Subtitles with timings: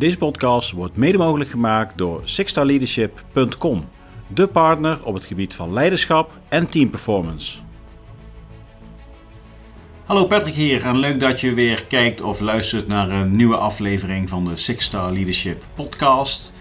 [0.00, 3.88] Deze podcast wordt mede mogelijk gemaakt door sixstarleadership.com,
[4.26, 7.58] de partner op het gebied van leiderschap en teamperformance.
[10.04, 14.28] Hallo Patrick hier en leuk dat je weer kijkt of luistert naar een nieuwe aflevering
[14.28, 16.52] van de Six Star Leadership podcast.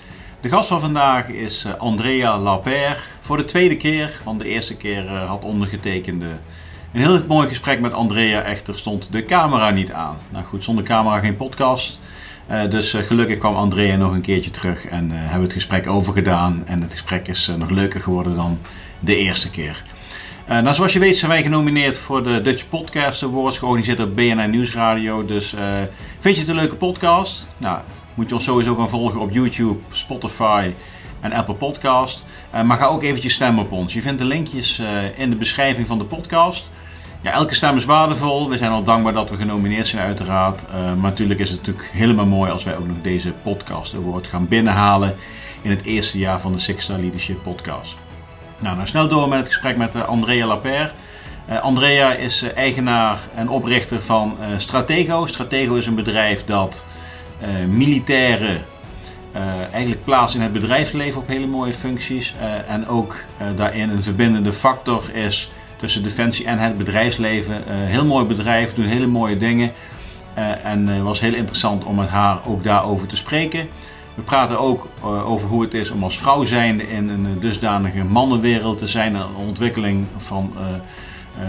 [0.41, 2.97] De gast van vandaag is eh, Andrea Lapère.
[3.19, 6.27] Voor de tweede keer, want de eerste keer eh, had ondergetekende
[6.93, 8.41] een heel mooi gesprek met Andrea.
[8.41, 10.17] Echter stond de camera niet aan.
[10.29, 11.99] Nou goed, zonder camera geen podcast.
[12.51, 16.63] Uh, dus gelukkig kwam Andrea nog een keertje terug en hebben we het gesprek overgedaan.
[16.65, 18.59] En het gesprek is nog leuker geworden dan
[18.99, 19.83] de eerste keer.
[20.47, 24.49] Nou, zoals je weet zijn wij genomineerd voor de Dutch Podcast Awards, georganiseerd door BNN
[24.49, 25.25] Nieuwsradio.
[25.25, 25.55] Dus
[26.19, 27.47] vind je het een leuke podcast?
[27.57, 27.79] Nou,
[28.13, 30.71] moet je ons sowieso gaan volgen op YouTube, Spotify
[31.19, 32.25] en Apple Podcast.
[32.65, 33.93] Maar ga ook eventjes stemmen op ons.
[33.93, 34.81] Je vindt de linkjes
[35.17, 36.69] in de beschrijving van de podcast.
[37.21, 38.49] Ja, elke stem is waardevol.
[38.49, 40.63] We zijn al dankbaar dat we genomineerd zijn uiteraard.
[40.71, 44.47] maar natuurlijk is het natuurlijk helemaal mooi als wij ook nog deze podcast award gaan
[44.47, 45.15] binnenhalen
[45.61, 47.95] in het eerste jaar van de Six Star Leadership podcast.
[48.59, 50.91] Nou, nou snel door met het gesprek met uh, Andrea Lapère.
[51.49, 55.25] Uh, Andrea is eigenaar en oprichter van Stratego.
[55.25, 56.85] Stratego is een bedrijf dat
[57.67, 58.65] militairen
[59.71, 62.33] eigenlijk plaatst in het bedrijfsleven op hele mooie functies.
[62.67, 63.15] en ook
[63.55, 67.63] daarin een verbindende factor is tussen defensie en het bedrijfsleven.
[67.67, 69.71] heel mooi bedrijf, doen hele mooie dingen.
[70.63, 73.67] en het was heel interessant om met haar ook daarover te spreken.
[74.15, 74.87] We praten ook
[75.25, 79.15] over hoe het is om als vrouw zijnde in een dusdanige mannenwereld te zijn.
[79.15, 80.53] Een ontwikkeling van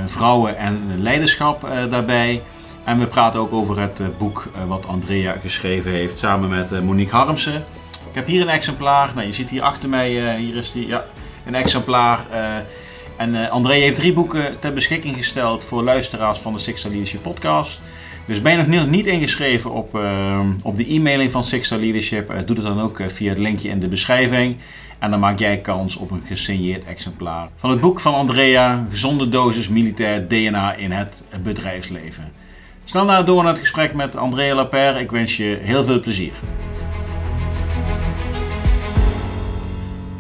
[0.07, 2.43] vrouwen en leiderschap daarbij.
[2.85, 7.65] En we praten ook over het boek wat Andrea geschreven heeft samen met Monique Harmsen.
[8.09, 9.11] Ik heb hier een exemplaar.
[9.15, 11.05] Nou, je ziet hier achter mij, hier is die, ja,
[11.47, 12.21] een exemplaar.
[13.21, 17.81] En Andrea heeft drie boeken ter beschikking gesteld voor luisteraars van de Six Leadership podcast.
[18.27, 22.31] Dus ben je nog niet ingeschreven op, uh, op de e-mailing van Six Star Leadership,
[22.31, 24.57] uh, doe het dan ook uh, via het linkje in de beschrijving.
[24.99, 29.29] En dan maak jij kans op een gesigneerd exemplaar van het boek van Andrea, Gezonde
[29.29, 32.33] dosis militair DNA in het bedrijfsleven.
[32.85, 35.01] Snel naar door naar het gesprek met Andrea Lapère.
[35.01, 36.33] Ik wens je heel veel plezier.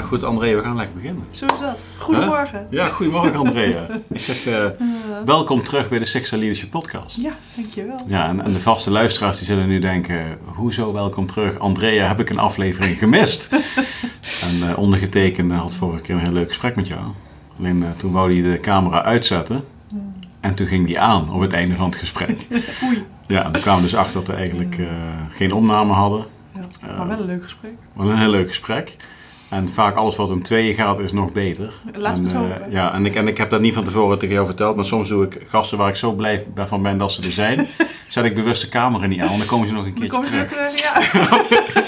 [0.02, 1.24] Goed, Andrea, we gaan lekker beginnen.
[1.30, 1.84] Zo is dat.
[1.98, 2.66] Goedemorgen.
[2.70, 3.86] Ja, goedemorgen Andrea.
[4.08, 4.64] Ik zeg uh,
[5.24, 7.16] welkom terug bij de Sexual Leadership Podcast.
[7.16, 7.98] Ja, dankjewel.
[8.06, 11.58] Ja, en, en, de vaste luisteraars die zullen nu denken, hoezo welkom terug?
[11.58, 13.52] Andrea, heb ik een aflevering gemist?
[14.48, 17.00] en uh, ondergetekende had vorige keer een heel leuk gesprek met jou.
[17.58, 19.64] Alleen uh, toen wou hij de camera uitzetten.
[19.88, 20.14] Hmm.
[20.40, 22.46] En toen ging die aan op het einde van het gesprek.
[22.84, 23.04] Oei.
[23.26, 24.76] Ja, en toen kwamen we dus achter dat we eigenlijk
[25.32, 26.24] geen opname hadden.
[26.54, 27.72] Ja, maar wel een leuk gesprek.
[27.92, 28.96] Maar een heel leuk gesprek.
[29.50, 31.72] En vaak alles wat om tweeën gaat is nog beter.
[31.92, 32.66] Laten we het hopen.
[32.66, 34.84] Uh, ja, en ik, en ik heb dat niet van tevoren tegen jou verteld, maar
[34.84, 37.66] soms doe ik gasten waar ik zo blij van ben dat ze er zijn,
[38.08, 40.30] zet ik bewust de camera niet aan, want dan komen ze nog een keertje dan
[40.30, 40.70] komen terug.
[40.70, 41.78] Ze terug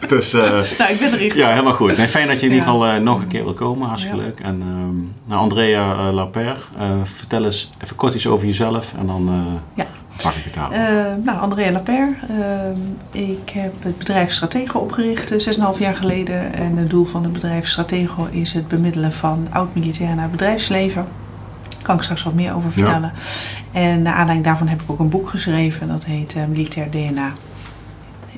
[0.00, 0.06] ja.
[0.14, 0.42] dus, uh,
[0.78, 1.96] nou, ik ben er Ja, helemaal goed.
[1.96, 4.22] Nee, fijn dat je in ieder geval uh, nog een keer wil komen, hartstikke ja.
[4.22, 4.40] leuk.
[4.40, 4.58] En
[5.26, 6.56] nou, Andrea Lapère,
[7.04, 9.30] vertel eens even kort iets over jezelf en dan...
[9.74, 9.86] ja.
[10.22, 10.72] Pak ik het aan.
[10.72, 12.14] Uh, nou, Andrea Lapère.
[13.12, 16.54] Uh, ik heb het bedrijf Stratego opgericht 6,5 jaar geleden.
[16.54, 21.06] En het doel van het bedrijf Stratego is het bemiddelen van oud-militair naar het bedrijfsleven.
[21.68, 23.12] Daar kan ik straks wat meer over vertellen.
[23.72, 23.80] Ja.
[23.80, 25.88] En naar aanleiding daarvan heb ik ook een boek geschreven.
[25.88, 27.32] Dat heet Militair DNA.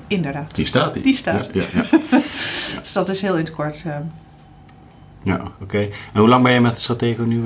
[0.07, 0.55] Inderdaad.
[0.55, 1.03] Die staat die.
[1.03, 1.51] Die staat.
[1.53, 2.21] Ja, ja, ja.
[2.83, 3.85] dus dat is heel in het kort.
[5.23, 5.63] Ja, oké.
[5.63, 5.93] Okay.
[6.13, 7.43] En hoe lang ben je met Stratego nu?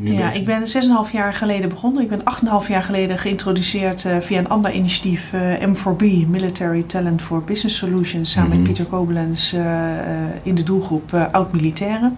[0.00, 0.60] Nu ja, ik ben
[1.06, 2.02] 6,5 jaar geleden begonnen.
[2.02, 2.20] Ik ben
[2.62, 7.76] 8,5 jaar geleden geïntroduceerd uh, via een ander initiatief, uh, M4B, Military Talent for Business
[7.76, 8.62] Solutions, samen mm -hmm.
[8.62, 9.62] met Pieter Kobelens uh,
[10.42, 12.16] in de doelgroep oud-militairen.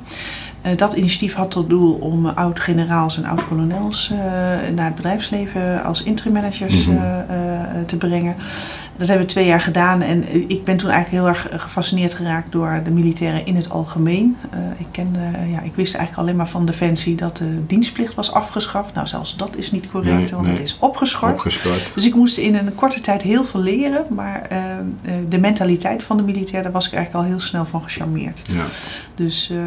[0.77, 4.13] dat initiatief had tot doel om oud-generaals en oud-kolonels
[4.75, 7.87] naar het bedrijfsleven als interim managers mm -hmm.
[7.87, 8.37] te brengen.
[9.01, 12.53] Dat hebben we twee jaar gedaan en ik ben toen eigenlijk heel erg gefascineerd geraakt
[12.53, 14.37] door de militairen in het algemeen.
[14.55, 18.33] Uh, ik, kende, ja, ik wist eigenlijk alleen maar van Defensie dat de dienstplicht was
[18.33, 18.95] afgeschaft.
[18.95, 20.53] Nou, zelfs dat is niet correct, nee, want nee.
[20.53, 21.33] het is opgeschort.
[21.33, 21.95] opgeschort.
[21.95, 26.17] Dus ik moest in een korte tijd heel veel leren, maar uh, de mentaliteit van
[26.17, 28.41] de militair, daar was ik eigenlijk al heel snel van gecharmeerd.
[28.53, 28.65] Ja.
[29.15, 29.59] Dus, uh,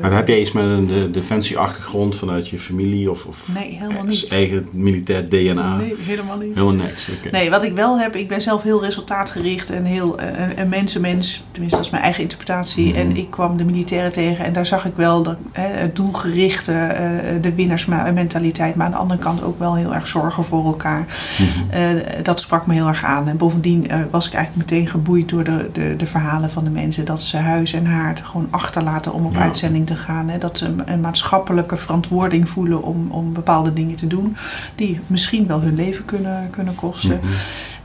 [0.00, 4.04] maar heb jij iets met een de defensieachtergrond vanuit je familie of, of nee, helemaal
[4.04, 4.32] niet.
[4.32, 5.76] eigen militair DNA?
[5.76, 6.54] Nee, helemaal niet.
[6.54, 7.08] Helemaal niks.
[7.18, 7.30] Okay.
[7.30, 11.44] Nee, wat ik wel heb, ik ben zelf heel resultaatgericht en heel een, een mensenmens.
[11.50, 12.88] Tenminste, dat is mijn eigen interpretatie.
[12.88, 12.98] Mhm.
[12.98, 16.72] En ik kwam de militairen tegen en daar zag ik wel dat, hè, het doelgerichte,
[16.72, 18.74] uh, de winnersmentaliteit.
[18.74, 21.06] Maar aan de andere kant ook wel heel erg zorgen voor elkaar.
[21.38, 21.80] Mhm.
[21.80, 23.28] Uh, dat sprak me heel erg aan.
[23.28, 27.04] En bovendien was ik eigenlijk meteen geboeid door de, de, de, verhalen van de mensen.
[27.04, 29.40] Dat ze huis en haard gewoon achterlaten om op Ja.
[29.40, 30.28] uitzending te gaan.
[30.28, 30.38] Hè.
[30.38, 34.36] Dat ze een, een maatschappelijke verantwoording voelen om, om bepaalde dingen te doen.
[34.74, 37.20] Die misschien wel hun leven kunnen, kunnen kosten.
[37.22, 37.32] Mhm.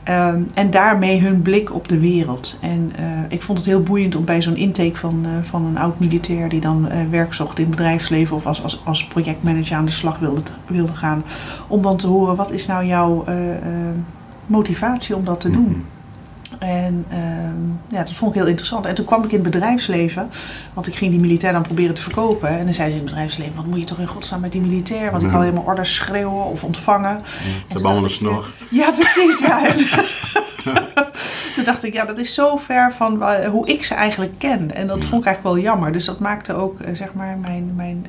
[0.04, 2.58] Ehm, en daarmee hun blik op de wereld.
[2.62, 5.78] En eh, ik vond het heel boeiend om bij zo'n intake van, eh, van een
[5.78, 9.76] oud militair die dan uh, werk zocht in het bedrijfsleven of als, als, als projectmanager
[9.76, 11.24] aan de slag wilde, wilde gaan,
[11.68, 13.26] om dan te horen wat is nou jouw
[14.46, 15.70] motivatie om dat te doen.
[15.70, 15.93] Mhm.
[16.60, 18.86] En ehm, ja, dat vond ik heel interessant.
[18.86, 20.30] En toen kwam ik in het bedrijfsleven,
[20.74, 22.50] want ik ging die militair dan proberen te verkopen.
[22.50, 24.62] En dan zei ze in het bedrijfsleven, wat moet je toch in godsnaam met die
[24.62, 25.12] militair?
[25.12, 27.22] Want ik kan helemaal orders schreeuwen of ontvangen.
[27.26, 28.54] Ze hebben allemaal een snor.
[28.70, 29.40] Ja, precies.
[29.40, 29.62] Ja.
[31.54, 34.72] toen dacht ik, ja, dat is zo ver van hoe ik ze eigenlijk ken.
[34.76, 35.92] En dat vond ik eigenlijk wel jammer.
[35.92, 38.06] Dus dat maakte ook, eh, zeg maar, mijn, mijn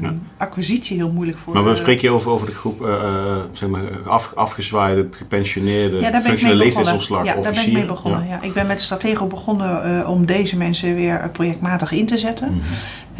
[0.00, 1.54] uh, acquisitie heel moeilijk voor.
[1.54, 6.10] Maar we spreken je over, over de groep, uh, zeg maar, af, afgezwaaide, gepensioneerde, ja,
[6.10, 8.26] daar ben ik mee leeftijdsopslag Ja, daar ben ik mee begonnen.
[8.26, 8.42] Ja.
[8.42, 12.48] Ik ben met Stratego begonnen om deze mensen weer projectmatig in te zetten.
[12.54, 12.64] Mhm.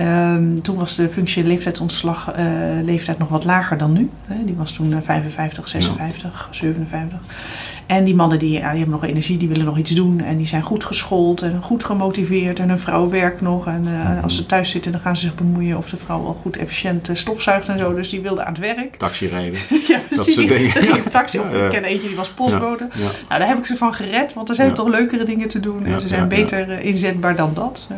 [0.01, 2.33] Um, toen was de functie leeftijdsontslag
[2.83, 4.11] leeftijd nog wat lager dan nu.
[4.45, 7.19] die was toen 55, 56, 57.
[7.91, 10.21] En die mannen die, ja, die hebben nog energie, die willen nog iets doen.
[10.21, 12.59] En die zijn goed geschoold en goed gemotiveerd.
[12.59, 13.67] En hun vrouw werkt nog.
[13.67, 16.39] En uh, als ze thuis zitten, dan gaan ze zich bemoeien of de vrouw wel
[16.43, 17.95] goed efficiënt uh, stofzuigt en zo.
[17.95, 18.97] Dus die wilde aan het werk.
[18.97, 19.59] Taxi rijden.
[19.89, 21.11] ja, Dat soort dingen.
[21.11, 21.39] taxi.
[21.39, 22.89] Of ik ken eentje die was postbode.
[22.93, 24.35] Ja, nou, daar heb ik ze van gered.
[24.35, 25.87] Want er zijn toch leukere dingen te doen.
[25.87, 27.89] En ze zijn beter uh, inzetbaar dan dat.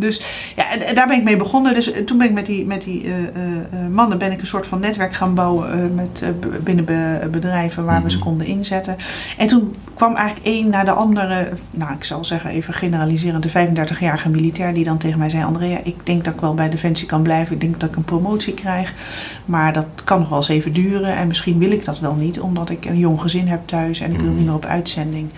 [0.00, 0.22] Dus
[0.56, 1.74] ja, en, daar ben ik mee begonnen.
[1.74, 3.26] Dus toen ben ik met die, met die uh, uh,
[3.90, 6.24] mannen ben ik een soort van netwerk gaan bouwen met,
[6.62, 6.84] binnen
[7.30, 8.26] bedrijven waar we ze mhm.
[8.26, 8.96] konden inzetten.
[9.38, 13.68] En toen kwam eigenlijk één naar de andere, nou ik zal zeggen even generaliserend, de
[13.68, 17.06] 35-jarige militair die dan tegen mij zei: Andrea, ik denk dat ik wel bij Defensie
[17.06, 17.54] kan blijven.
[17.54, 18.94] Ik denk dat ik een promotie krijg.
[19.44, 21.16] Maar dat kan nog wel eens even duren.
[21.16, 24.12] En misschien wil ik dat wel niet, omdat ik een jong gezin heb thuis en
[24.12, 24.44] ik wil niet mhm.
[24.44, 25.30] meer op uitzending.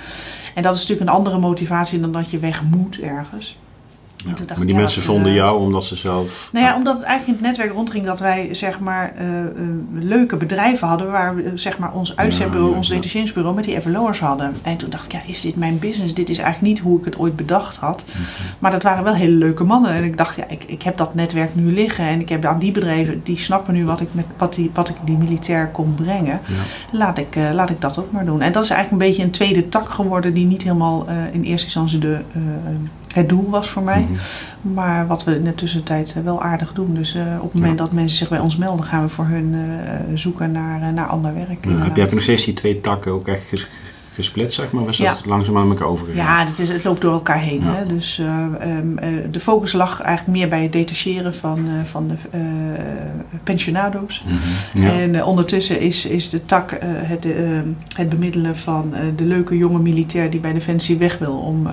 [0.54, 3.56] En dat is natuurlijk een andere motivatie dan dat je weg moet ergens
[4.56, 6.48] maar die mensen vonden jou omdat ze zelf.
[6.52, 9.44] Nou ja, omdat het eigenlijk in het netwerk rondging dat wij zeg maar uh, uh,
[9.92, 14.54] leuke bedrijven hadden waar we zeg maar ons uitzendbureau, ons detacheringsbureau met die evaluers hadden.
[14.62, 16.14] En toen dacht ik, ja, is dit mijn business?
[16.14, 18.04] Dit is eigenlijk niet hoe ik het ooit bedacht had.
[18.06, 18.18] Mhm.
[18.58, 19.92] Maar dat waren wel hele leuke mannen.
[19.92, 22.58] En ik dacht, ja, ik, ik heb dat netwerk nu liggen en ik heb aan
[22.58, 25.94] die bedrijven, die snappen nu wat ik met wat, die, wat ik die militair kon
[25.94, 26.40] brengen.
[26.90, 28.40] Laat, ik, uh, laat ik dat ook maar doen.
[28.40, 31.64] En dat is eigenlijk een beetje een tweede tak geworden die niet helemaal in eerste
[31.64, 32.20] instantie de
[33.14, 34.00] het doel was voor mij.
[34.10, 34.74] Mhm.
[34.74, 36.94] Maar wat we in de tussentijd eh, wel aardig doen.
[36.94, 39.54] Dus uh, op het moment dat mensen zich bij ons melden, gaan we voor hun
[39.54, 41.64] uh, zoeken naar, naar ander werk.
[41.64, 43.68] Ja, heb je nog steeds die twee takken ook echt
[44.14, 44.84] gesplit, zeg maar?
[44.84, 46.24] Was dat langzaam aan elkaar overgegaan?
[46.24, 47.62] Ja, het, is, het loopt door elkaar heen.
[47.62, 47.86] Hè?
[47.86, 52.08] Dus uh, um, uh, de focus lag eigenlijk meer bij het detacheren van, uh, van
[52.08, 52.14] de
[53.42, 54.24] pensionado's.
[54.26, 54.38] Mm
[54.72, 54.90] -hmm.
[54.90, 57.26] En ondertussen is, is de tak het,
[57.96, 61.68] het bemiddelen van de leuke jonge militair die bij Defensie weg wil om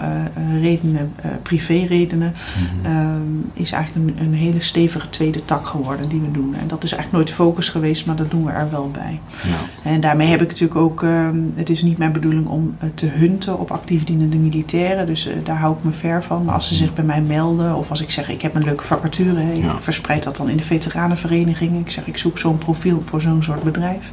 [0.62, 1.13] redenen,
[1.44, 3.51] privé-redenen, mm -hmm.
[3.53, 6.56] is eigenlijk een, een, hele stevige tweede tak geworden die we doen.
[6.56, 9.19] En dat is eigenlijk nooit de focus geweest, maar dat doen we er wel bij.
[9.44, 9.89] Ja.
[9.91, 13.06] En daarmee heb ik natuurlijk ook, ehm, het is niet mijn bedoeling om eh, te
[13.06, 15.08] hunten op actief dienende militairen.
[15.08, 16.44] Dus eh, daar hou ik me ver van.
[16.44, 18.84] Maar als ze zich bij mij melden of als ik zeg ik heb een leuke
[18.84, 21.80] vacature, ik verspreid dat dan in de veteranenvereniging.
[21.80, 24.12] Ik zeg ik zoek zo'n profiel voor zo'n soort bedrijf.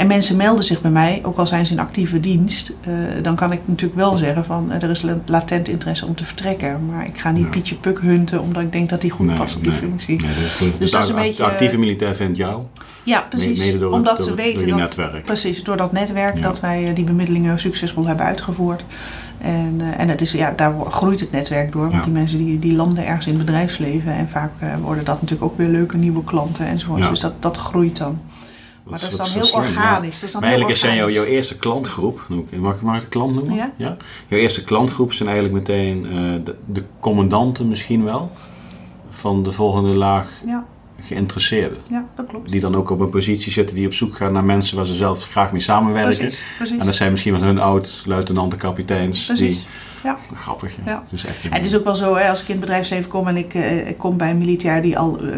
[0.00, 2.76] En mensen melden zich bij mij, ook al zijn ze in actieve dienst.
[2.88, 6.86] Uh, dan kan ik natuurlijk wel zeggen van er is latent interesse om te vertrekken.
[6.86, 9.64] Maar ik ga niet Pietje Puk hunten omdat ik denk dat hij goed past op
[9.64, 10.20] de functie.
[10.20, 12.62] Nee, dus, dus dat is een beetje, de actieve militair vindt jou.
[13.02, 13.78] Ja, precies.
[13.78, 15.24] door, omdat ze weten dat, netwerk.
[15.24, 18.84] Precies, door dat netwerk dat wij die bemiddelingen succesvol hebben uitgevoerd.
[19.38, 21.90] En, en het is, ja, daar groeit het netwerk door.
[21.90, 24.12] Want die mensen die, die landen ergens in het bedrijfsleven.
[24.12, 27.08] En vaak worden dat natuurlijk ook weer leuke nieuwe klanten enzovoort.
[27.08, 28.18] Dus dat, dat groeit dan.
[28.90, 30.32] Maar dat is dan heel organisch.
[30.32, 33.54] maar eigenlijk zijn jouw, jouw eerste klantgroep, mag ik maar het klant noemen?
[33.54, 33.72] Ja?
[33.76, 33.96] ja?
[34.28, 38.30] Jouw eerste klantgroep zijn eigenlijk meteen uh, de, de, commandanten misschien wel
[39.10, 40.66] van de volgende laag ja.
[41.00, 41.78] geïnteresseerden.
[41.88, 42.50] Ja, dat klopt.
[42.50, 44.94] Die dan ook op een positie zitten die op zoek gaan naar mensen waar ze
[44.94, 46.16] zelf graag mee samenwerken.
[46.18, 46.78] Precies, precies.
[46.78, 49.26] En dat zijn misschien wel hun oud-luitenanten, kapiteins.
[49.26, 49.56] Precies.
[49.56, 49.66] Die,
[50.02, 50.18] ja.
[50.34, 51.02] Grappig, ja.
[51.04, 53.28] Het, is echt het is ook wel zo, hè, als ik in het bedrijfsleven kom
[53.28, 55.36] en ik, uh, ik kom bij een militair die al, uh,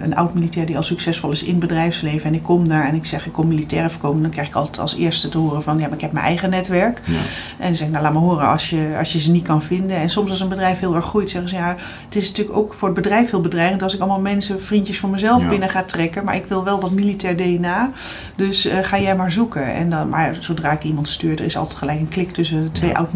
[0.00, 2.94] een oud militair die al succesvol is in het bedrijfsleven en ik kom daar en
[2.94, 5.78] ik zeg ik kom militair voorkomen, dan krijg ik altijd als eerste te horen van
[5.78, 7.00] ja, maar ik heb mijn eigen netwerk.
[7.04, 7.14] Ja.
[7.58, 9.62] En dan zeg ik, nou laat me horen als je, als je ze niet kan
[9.62, 9.96] vinden.
[9.96, 12.74] En soms als een bedrijf heel erg groeit, zeggen ze ja, het is natuurlijk ook
[12.74, 16.24] voor het bedrijf heel bedreigend als ik allemaal mensen, vriendjes van mezelf binnen ga trekken,
[16.24, 17.90] maar ik wil wel dat militair DNA,
[18.34, 19.74] dus ga jij maar zoeken.
[19.74, 22.96] En dan, maar zodra ik iemand stuur, er is altijd gelijk een klik tussen twee
[22.96, 23.12] oud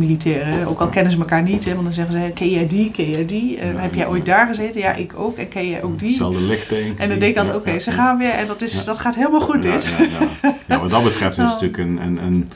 [0.48, 2.90] militairen ook al kennen ze elkaar niet, hè, want dan zeggen ze: Ken jij die,
[2.90, 3.56] ken jij die?
[3.56, 4.80] Uh, heb jij ooit daar gezeten?
[4.80, 5.36] Ja, ik ook.
[5.36, 6.08] En ken jij ook die?
[6.08, 6.98] Hetzelfde lichting.
[6.98, 9.40] En dan denk ik altijd: Oké, ze gaan weer en dat, is, dat gaat helemaal
[9.40, 9.92] goed, dit.
[10.68, 11.98] Ja, wat dat betreft is het natuurlijk een.
[12.02, 12.50] een, een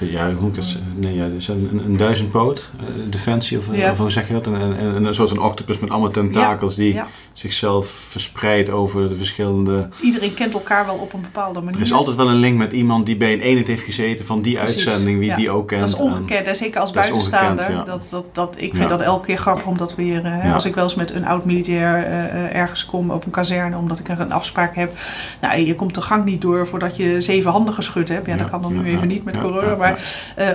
[0.00, 4.26] ja, hoe het, nee, ja, is een, een duizendpoot, uh, defensie of, of, hoe zeg
[4.26, 4.46] je dat?
[4.46, 7.00] Een, een, een, soort van octopus met allemaal tentakels die
[7.38, 9.88] zichzelf verspreidt over de verschillende...
[10.00, 11.74] Iedereen kent elkaar wel op een bepaalde manier.
[11.76, 14.42] Er is altijd wel een link met iemand die bij een eenheid heeft gezeten van
[14.42, 15.36] die Precies, uitzending, wie ja.
[15.36, 15.80] die ook kent.
[15.80, 17.70] Dat is ongekend, en zeker als dat buitenstaander.
[17.70, 17.82] ja.
[17.82, 18.96] dat, dat, dat, ik vind Ja.
[18.96, 20.24] dat elke keer grappig om dat weer...
[20.24, 20.54] eh, hè.
[20.54, 23.76] Als ik wel eens met een oud-militair eh, eh, ergens kom op een kazerne...
[23.76, 24.92] omdat ik er een afspraak heb.
[25.40, 28.26] Nou, je komt de gang niet door voordat je zeven handen geschud hebt.
[28.26, 29.74] Ja, dat kan dan nu even niet met corona.
[29.76, 30.00] maar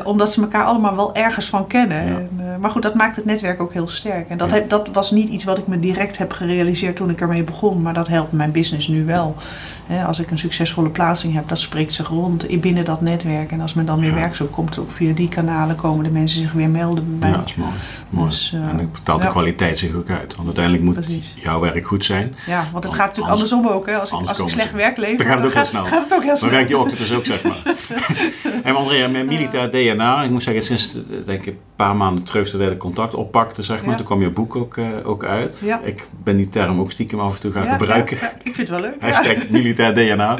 [0.03, 1.97] omdat ze elkaar allemaal wel ergens van kennen.
[1.97, 4.29] En, maar goed, dat maakt het netwerk ook heel sterk.
[4.29, 7.21] En dat, heb, dat was niet iets wat ik me direct heb gerealiseerd toen ik
[7.21, 7.81] ermee begon.
[7.81, 9.35] Maar dat helpt mijn business nu wel.
[9.91, 13.51] Hè, als ik een succesvolle plaatsing heb, dat spreekt zich rond in- binnen dat netwerk.
[13.51, 14.15] En als men dan weer Ja.
[14.15, 17.35] werk zoekt, komt ook via die kanalen komen de mensen zich weer melden bij Ja,
[17.35, 17.43] mij.
[17.45, 17.71] dat is mooi.
[18.09, 18.29] mooi.
[18.29, 19.31] Dus, eh, en dan betaalt de ja.
[19.31, 20.33] kwaliteit zich ook uit.
[20.35, 21.33] Want uiteindelijk moet Precies.
[21.35, 22.33] jouw werk goed zijn.
[22.47, 23.85] Ja, want het gaat natuurlijk anders- andersom ook.
[23.85, 23.97] Hè.
[23.99, 25.85] Als ik, als ik slecht werk lever, Dan gaat het ook heel snel.
[25.85, 26.49] gaat het ook heel Dan snel.
[26.49, 27.61] werkt die octopus ook, zeg maar.
[28.63, 32.23] en Andrea, met militair DNA, ik moet zeggen, sinds eh, denk ik, een paar maanden
[32.23, 33.95] terug dat de contact oppakten, zeg maar, Ja.
[33.95, 35.61] toen kwam je boek ook, eh, ook uit.
[35.65, 35.79] Ja.
[35.83, 38.17] Ik ben die term ook stiekem af en toe gaan Ja, gebruiken.
[38.21, 38.95] ja, ja, ik vind het wel leuk.
[39.01, 39.07] ja.
[39.07, 40.37] Hashtag militair DNA.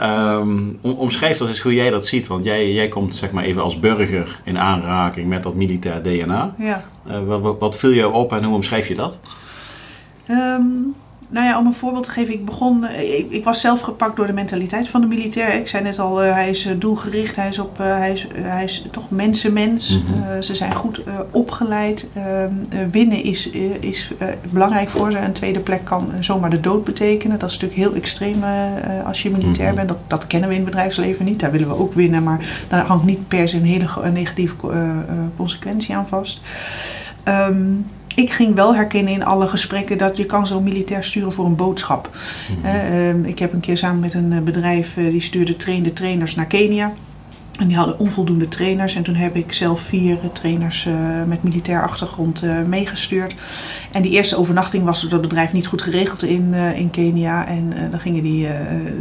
[0.00, 2.26] Ehm, om- omschrijf dat eens hoe jij dat ziet.
[2.26, 6.54] Want jij, jij komt zeg maar even als burger in aanraking met dat militair DNA.
[6.58, 6.84] Ja.
[7.08, 9.18] Eh, wat, wat, wat viel jou op en hoe omschrijf je dat?
[10.26, 10.62] Ehm,
[11.28, 12.34] nou ja, om een voorbeeld te geven.
[12.34, 15.54] Ik begon, eh, ik, ik was zelf gepakt door de mentaliteit van de militair.
[15.54, 18.64] Ik zei net al, eh, hij is eh, doelgericht, hij is, op, hij is, hij
[18.64, 20.00] is toch mensenmens.
[20.14, 22.08] Eh, ze zijn goed opgeleid.
[22.14, 22.26] Ehm,
[22.70, 24.12] eh, winnen is, is
[24.50, 25.18] belangrijk voor ze.
[25.18, 27.38] Een tweede plek kan zomaar de dood betekenen.
[27.38, 28.42] Dat is natuurlijk heel extreem
[29.06, 29.76] als je militair Mhm.
[29.76, 29.88] bent.
[29.88, 31.40] Dat, dat kennen we in het bedrijfsleven niet.
[31.40, 34.54] Daar willen we ook winnen, maar daar hangt niet per se een hele negatieve
[35.36, 36.40] consequentie aan vast.
[37.22, 37.62] Ehm,
[38.16, 41.56] ik ging wel herkennen in alle gesprekken dat je kan zo'n militair sturen voor een
[41.56, 42.10] boodschap.
[42.62, 45.92] Eh, ehm, ik heb een keer samen met een eh, bedrijf, eh, die stuurde trainde
[45.92, 46.92] trainers naar Kenia.
[47.58, 48.94] En die hadden onvoldoende trainers.
[48.94, 50.94] En toen heb ik zelf vier eh, trainers eh,
[51.26, 53.34] met militair achtergrond eh, meegestuurd.
[53.92, 57.46] En die eerste overnachting was door het bedrijf niet goed geregeld in, in Kenia.
[57.46, 58.48] En dan gingen die,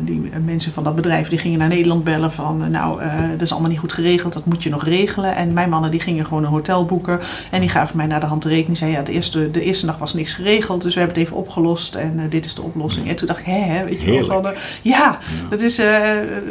[0.03, 2.71] die mensen van dat bedrijf die gingen naar Nederland bellen van...
[2.71, 5.35] nou, dat is allemaal niet goed geregeld, dat moet je nog regelen.
[5.35, 7.19] En mijn mannen die gingen gewoon een hotel boeken.
[7.51, 8.77] En die gaven mij naar de hand de rekening.
[8.77, 10.81] Zei ja, de eerste, de eerste nacht was niks geregeld.
[10.81, 13.07] Dus we hebben het even opgelost en dit is de oplossing.
[13.07, 14.53] En toen dacht ik, hè, hè weet je wel, van...
[14.81, 15.19] ja,
[15.49, 15.81] dat is,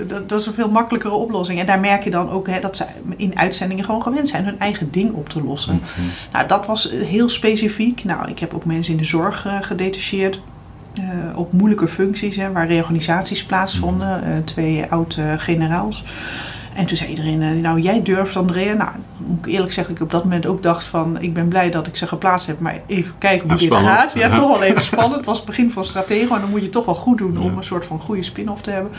[0.07, 1.61] dat, dat is een veel makkelijkere oplossing.
[1.61, 2.85] En daar merk je dan ook hè, dat ze
[3.17, 5.81] in uitzendingen gewoon gewend zijn hun eigen ding op te lossen.
[6.33, 8.05] Nou, dat was eh, heel specifiek.
[8.05, 10.41] Nou, ik heb ook mensen in de zorg eh, gedetacheerd.
[10.95, 14.25] eh, op moeilijke functies, hè, waar reorganisaties plaatsvonden.
[14.25, 16.05] eh, twee oud-generaals.
[16.75, 18.73] en toen zei iedereen, nou jij durft Andrea.
[18.73, 21.21] Nou, moet ik eerlijk zeggen, ik op dat moment ook dacht van...
[21.21, 23.95] ik ben blij dat ik ze geplaatst heb, maar even kijken hoe Ja, dit spannend.
[23.99, 24.15] gaat.
[24.15, 24.35] Ja, Ja.
[24.35, 25.15] toch wel even spannend.
[25.17, 27.39] Het was het begin van stratego en dan moet je toch wel goed doen...
[27.39, 28.93] om een soort van goede spin-off te hebben.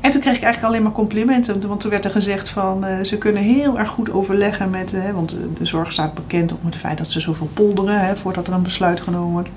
[0.00, 1.68] En toen kreeg ik eigenlijk alleen maar complimenten.
[1.68, 4.92] Want toen werd er gezegd van eh, ze kunnen heel erg goed overleggen met.
[4.92, 8.46] eh, want de zorg staat bekend om het feit dat ze zoveel polderen hè, voordat
[8.46, 9.48] er een besluit genomen wordt.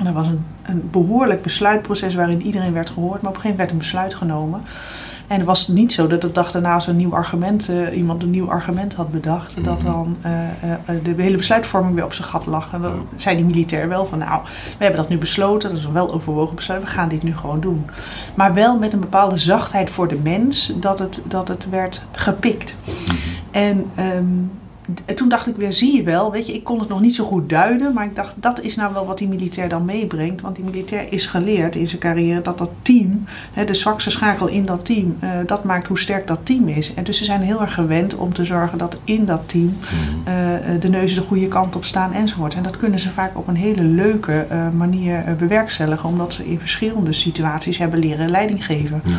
[0.00, 3.50] En er was een, een behoorlijk besluitproces waarin iedereen werd gehoord, maar op een gegeven
[3.50, 4.62] moment werd een besluit genomen.
[5.30, 8.30] En het was niet zo dat de dag daarna een nieuw argument, eh, iemand een
[8.30, 12.46] nieuw argument had bedacht, dat dan eh, eh, de hele besluitvorming weer op zijn gat
[12.46, 12.72] lag.
[12.72, 14.42] En dan zei die militair wel van nou,
[14.78, 17.36] we hebben dat nu besloten, dat is een wel overwogen besluit, we gaan dit nu
[17.36, 17.86] gewoon doen.
[18.34, 22.74] Maar wel met een bepaalde zachtheid voor de mens, dat het, dat het werd gepikt.
[23.50, 24.24] En ehm,
[24.94, 27.14] d- toen dacht ik weer, zie je wel, weet je, ik kon het nog niet
[27.14, 30.40] zo goed duiden, maar ik dacht, dat is nou wel wat die militair dan meebrengt.
[30.40, 34.46] Want die militair is geleerd in zijn carrière dat dat team, hè, de zwakste schakel
[34.48, 36.94] in dat team, eh, dat maakt hoe sterk dat team is.
[36.94, 39.76] En dus ze zijn heel erg gewend om te zorgen dat in dat team
[40.24, 42.54] eh, eh, de neuzen de goede kant op staan enzovoort.
[42.54, 47.12] En dat kunnen ze vaak op een hele leuke manier bewerkstelligen, omdat ze in verschillende
[47.12, 49.02] situaties hebben leren leiding geven.
[49.04, 49.14] Ja.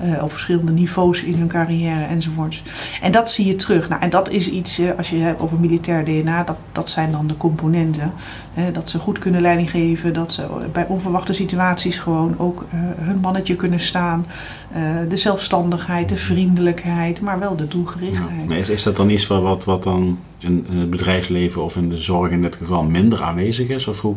[0.00, 2.62] Eh, op verschillende niveaus in hun carrière enzovoort.
[3.02, 3.88] En dat zie je terug.
[3.88, 7.26] Nou, en dat is iets, als je hebt over militair DNA, dat, dat zijn dan
[7.26, 8.12] de componenten.
[8.72, 13.18] Dat ze goed kunnen leiding geven, dat ze bij onverwachte situaties gewoon ook eh, hun
[13.18, 14.26] mannetje kunnen staan.
[14.72, 17.70] Eh, de zelfstandigheid, de vriendelijkheid, maar wel de Ja.
[17.70, 18.48] doelgerichtheid.
[18.48, 21.76] Maar is, is dat dan iets wat, wat, wat dan in, in het bedrijfsleven of
[21.76, 23.86] in de zorg in dit geval minder aanwezig is?
[23.86, 24.14] Of hoe?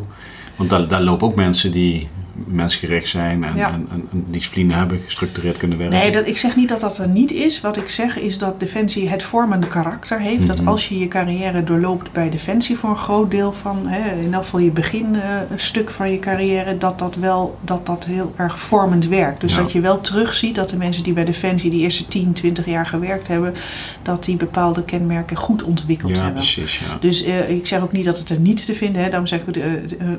[0.56, 3.68] Want daar, daar lopen ook mensen die mensgericht zijn en, Ja.
[3.68, 5.98] en, en, en discipline hebben, gestructureerd kunnen werken.
[5.98, 7.60] Nee, dat, ik zeg niet dat dat er niet is.
[7.60, 10.46] Wat ik zeg is dat Defensie het vormende karakter heeft.
[10.46, 10.68] Dat Mhm.
[10.68, 14.42] als je je carrière doorloopt bij Defensie voor een groot deel van, hè, in elk
[14.44, 19.40] geval je beginstuk van je carrière, dat dat wel dat dat heel erg vormend werkt.
[19.40, 19.60] Dus Ja.
[19.60, 22.86] dat je wel terugziet dat de mensen die bij Defensie die eerste 10, 20 jaar
[22.86, 23.54] gewerkt hebben,
[24.02, 26.40] dat die bepaalde kenmerken goed ontwikkeld ja, hebben.
[26.42, 26.78] precies.
[26.78, 26.96] Ja.
[27.00, 29.06] Dus eh, ik zeg ook niet dat het er niet te vinden is.
[29.08, 29.62] Daarom zeg ik, eh,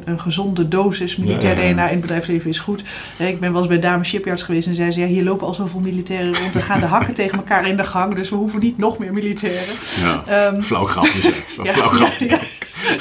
[0.06, 1.56] een, gezonde dosis militair.
[1.74, 2.84] DNA in bedrijfsleven is goed.
[3.18, 5.00] Eh, ik ben wel eens bij Dame Shipyards geweest en zei ze...
[5.00, 6.56] Ja, hier lopen al zoveel militairen rond.
[6.56, 8.16] Er gaan de hakken tegen elkaar in de gang.
[8.16, 9.76] Dus we hoeven niet nog meer militairen.
[10.02, 10.24] Ja.
[10.28, 11.36] Ehm, Flauw grapje zeg.
[11.64, 12.28] ja, Flauw grapje.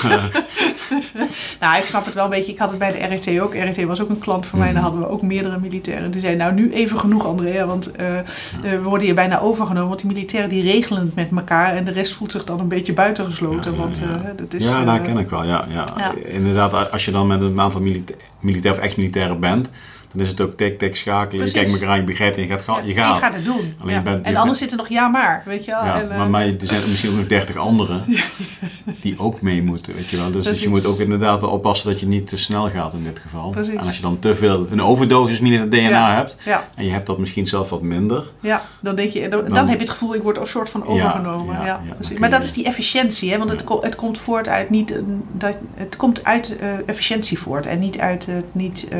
[0.02, 0.30] ja,
[1.60, 2.52] Nou, ik snap het wel een beetje.
[2.52, 3.54] Ik had het bij de RET ook.
[3.54, 4.68] RET was ook een klant van mij.
[4.68, 4.76] Mhm.
[4.76, 6.10] Daar hadden we ook meerdere militairen.
[6.10, 7.66] Die zeiden, nou nu even genoeg Andrea.
[7.66, 8.24] Want eh, eh,
[8.60, 9.88] we worden hier bijna overgenomen.
[9.88, 11.76] Want die militairen die regelen het met elkaar.
[11.76, 13.70] En de rest voelt zich dan een beetje buitengesloten.
[13.70, 14.04] Ja, ja, want ja.
[14.04, 14.64] eh, dat is...
[14.64, 15.44] ja, ken ik wel.
[15.44, 15.84] Ja, ja.
[15.96, 16.14] ja.
[16.24, 19.70] Inderdaad, als je dan met een aantal milita militair of ex-militairen bent,
[20.12, 21.28] dan is het ook tik, tik, schakelen.
[21.36, 21.52] Precies.
[21.52, 22.64] Je kijkt elkaar aan, je begrijpt en je gaat.
[22.66, 23.14] ja, je gaat.
[23.14, 23.74] Je gaat het doen.
[23.78, 23.98] Alleen ja.
[23.98, 25.84] je bent- en anders zit er nog ja maar, weet je wel.
[25.84, 28.04] Ja, en, eh, maar, maar er zijn misschien ook nog dertig anderen
[29.00, 30.30] die ook mee moeten, weet je wel.
[30.30, 33.04] Dus, dus je moet ook inderdaad wel oppassen dat je niet te snel gaat in
[33.04, 33.50] dit geval.
[33.50, 33.72] Precies.
[33.74, 36.36] En als je dan te veel, een overdosis militair DNA hebt,
[36.76, 39.68] en je hebt dat misschien zelf wat minder, ja, dan denk je, dan, dan Dan-
[39.68, 41.64] heb je het gevoel, ik word een soort van overgenomen.
[41.64, 42.18] ja, precies.
[42.18, 43.38] Maar dat is die efficiëntie, hè?
[43.38, 44.94] want het, het komt voort uit niet,
[45.32, 48.98] dat, het komt uit eh, efficiëntie voort en niet uit het niet eh,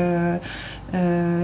[0.93, 1.01] eh,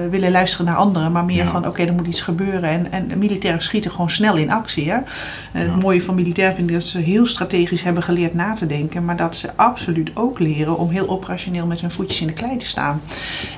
[0.10, 1.46] willen luisteren naar anderen, maar meer Ja.
[1.50, 2.64] van oké, er moet iets gebeuren.
[2.70, 4.90] En, en de militairen schieten gewoon snel in actie.
[4.90, 4.96] Hè?
[4.96, 5.02] Eh,
[5.54, 5.60] Ja.
[5.60, 9.06] Het mooie van militair vind ik dat ze heel strategisch hebben geleerd na te denken,
[9.06, 12.58] maar dat ze absoluut ook leren om heel operationeel met hun voetjes in de klei
[12.58, 13.02] te staan.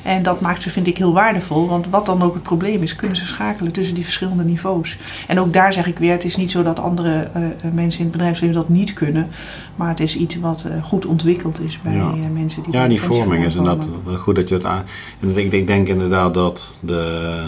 [0.03, 1.67] En dat maakt ze, vind ik, heel waardevol.
[1.67, 4.97] Want wat dan ook het probleem is, kunnen ze schakelen tussen die verschillende niveaus.
[5.27, 7.99] En ook daar zeg ik weer, het is niet zo dat andere eh, eh, mensen
[7.99, 9.27] in het bedrijfsleven dat niet kunnen.
[9.75, 11.99] Maar het is iets wat eh, goed ontwikkeld is bij Ja.
[12.11, 13.79] eh, mensen die ja, die vorming is komen.
[14.05, 14.83] wel goed dat je het aan.
[15.19, 17.45] En ik, ik denk inderdaad dat de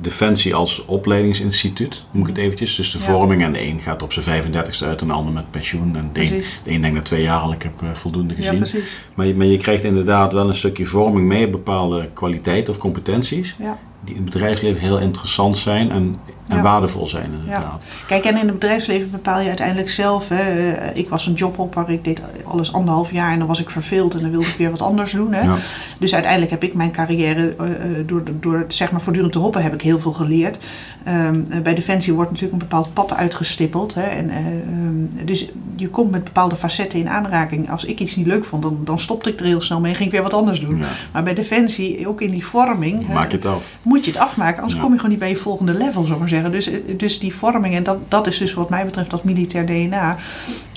[0.00, 3.04] Defensie als opleidingsinstituut, moet ik het eventjes, dus de Ja.
[3.04, 5.96] vorming en de een gaat op zijn 35ste uit en de ander met pensioen.
[5.96, 8.56] En de een, de een denkt na twee jaar al, ik heb eh, voldoende gezien.
[8.56, 8.98] precies.
[9.14, 13.54] maar, je, maar je krijgt inderdaad wel een stukje vorming mee, bepaalde kwaliteiten of competenties,
[13.58, 13.78] Ja.
[14.04, 16.16] die in het bedrijfsleven heel interessant zijn en,
[16.48, 16.62] en Ja.
[16.62, 17.82] waardevol zijn inderdaad.
[18.06, 20.28] Kijk, en in het bedrijfsleven bepaal je uiteindelijk zelf.
[20.28, 20.72] Hè.
[20.72, 24.14] Eh, Ik was een jobhopper, ik deed alles anderhalf jaar en dan was ik verveeld
[24.14, 25.32] en dan wilde ik weer wat anders doen.
[25.32, 25.42] Hè.
[25.42, 25.56] Ja.
[25.98, 29.62] Dus uiteindelijk heb ik mijn carrière, eh, eh, door, door zeg maar voortdurend te hoppen,
[29.62, 30.58] heb ik heel veel geleerd.
[31.04, 33.94] Ehm, eh, bij Defensie wordt natuurlijk een bepaald pad uitgestippeld.
[33.94, 37.70] Hè, en, eh, ehm, dus je komt met bepaalde facetten in aanraking.
[37.70, 39.96] Als ik iets niet leuk vond, dan, dan stopte ik er heel snel mee en
[39.96, 40.82] ging ik weer wat anders doen.
[41.12, 43.64] Maar bij Defensie, ook in die vorming, Maak je het af.
[43.82, 44.60] moet je het afmaken.
[44.62, 46.34] Anders kom je gewoon niet bij je volgende level, zou ik maar zeggen.
[46.42, 49.66] Dus, eh, dus die vorming, en dat, dat is dus wat mij betreft dat militair
[49.66, 50.16] DNA.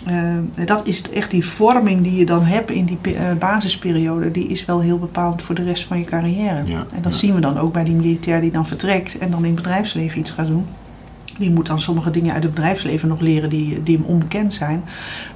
[0.06, 4.32] eh, dat is echt die vorming die je dan hebt in die eh, basisperiode.
[4.32, 6.63] Die is wel heel bepalend voor de rest van je carrière.
[6.65, 7.19] Ja, En dat ja.
[7.19, 10.19] zien we dan ook bij die militair die dan vertrekt en dan in het bedrijfsleven
[10.19, 10.65] iets gaat doen.
[11.39, 14.84] Die moet dan sommige dingen uit het bedrijfsleven nog leren die, die hem onbekend zijn.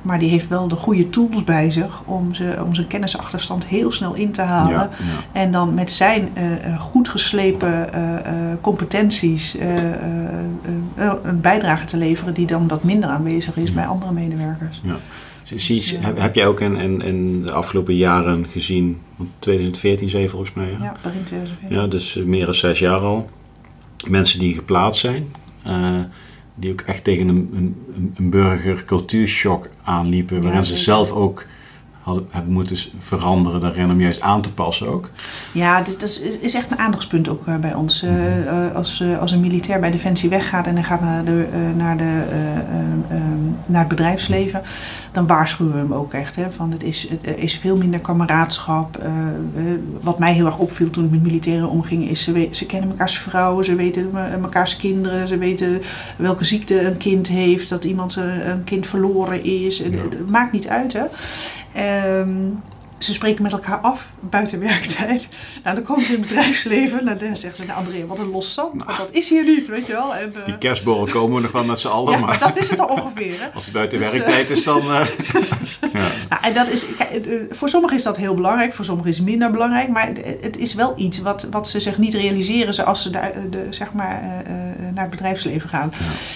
[0.02, 3.92] Maar die heeft wel de goede tools bij zich om, ze, om zijn kennisachterstand heel
[3.92, 4.72] snel in te halen.
[4.74, 5.40] Ja, ja.
[5.42, 9.56] En dan met zijn eh, eh, goed geslepen eh, competenties
[11.24, 13.74] een bijdrage te leveren die dan wat minder aanwezig is Ja.
[13.74, 14.82] bij andere medewerkers.
[15.56, 16.06] Zie- Ja.
[16.06, 20.30] heb, heb jij ook in, in, in de afgelopen jaren gezien, want 2014 zei je
[20.30, 20.78] volgens mij?
[20.82, 21.78] Ja, begin 2014.
[21.80, 23.30] Ja, dus meer dan zes jaar al.
[24.08, 25.26] Mensen die geplaatst zijn,
[26.56, 31.12] die ook echt tegen een, een, een- een burger cultuurshock aanliepen, Ja, waarin ze zelf
[31.12, 31.46] ook
[32.02, 35.10] hadden, hebben moeten veranderen daarin om juist aan te passen ook.
[35.52, 38.04] Ja, dus dat is, is echt een aandachtspunt ook eh, bij ons.
[38.04, 38.22] Eh, Mhm.
[38.48, 41.60] eh, als, eh, als een militair bij Defensie weggaat en hij gaat naar, de, eh,
[41.78, 42.64] naar, de, eh, eh,
[43.10, 43.22] eh,
[43.66, 44.62] naar het bedrijfsleven,
[45.14, 46.36] dan waarschuwen we hem ook echt.
[46.36, 48.98] Hè, van het, is, het is veel minder kameraadschap.
[48.98, 52.50] Eh, eh, wat mij heel erg opviel toen ik met militairen omging, is ze, we-
[52.52, 55.82] ze kennen mekaars vrouwen, ze weten me- mekaars kinderen, ze weten
[56.18, 59.78] welke ziekte een kind heeft, dat iemand eh, een kind verloren is.
[59.78, 59.84] Ja.
[59.84, 60.94] Het het maakt niet uit.
[60.94, 61.04] Hè.
[61.74, 62.30] Ehm,
[63.04, 65.30] ze spreken met elkaar af buiten werktijd.
[65.64, 67.06] Nou, dan komen ze in het bedrijfsleven.
[67.06, 68.84] Nou, dan zeggen ze, nou André, wat een los zand.
[68.84, 70.16] Want dat is hier niet, weet je wel.
[70.16, 72.70] En, eh, Die kerstborrel komen we nog wel met z'n allen, ja, maar dat is
[72.70, 73.34] het al ongeveer.
[73.40, 73.48] Hè?
[73.56, 74.82] als het buiten Dus, eh, werktijd is, dan...
[74.82, 74.86] eh,
[75.94, 76.00] ja.
[76.30, 79.18] Nou, en dat is, kijk, eh, voor sommigen is dat heel belangrijk, voor sommigen is
[79.18, 79.88] het minder belangrijk.
[79.90, 80.08] Maar
[80.42, 83.94] het- is wel iets wat, wat ze zich niet realiseren als ze de, de, zeg
[83.94, 85.94] maar, eh, eh, naar het bedrijfsleven gaan.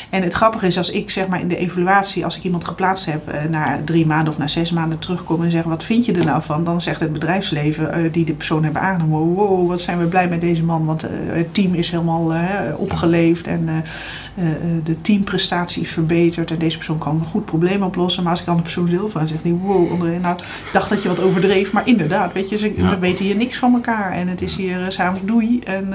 [0.09, 3.05] En het grappige is als ik zeg maar, in de evaluatie, als ik iemand geplaatst
[3.05, 6.13] heb, eh, na drie maanden of na zes maanden terugkom en zeg: wat vind je
[6.13, 6.56] er nou van?
[6.63, 10.27] Dan zegt het bedrijfsleven eh, die de persoon hebben aangenomen: wow, wat zijn we blij
[10.27, 13.69] met deze man, want eh, het team is helemaal eh, opgeleefd en
[14.83, 18.23] de teamprestatie is verbeterd en deze persoon kan een goed probleem oplossen.
[18.23, 20.89] Maar als ik dan de persoon zelf aan zeg, die wow, André, nou, ik dacht
[20.89, 22.89] dat je wat overdreef, maar inderdaad, weet je, ze, Ja.
[22.89, 25.59] we weten hier niks van elkaar en het is hier s'avonds doei.
[25.59, 25.93] En,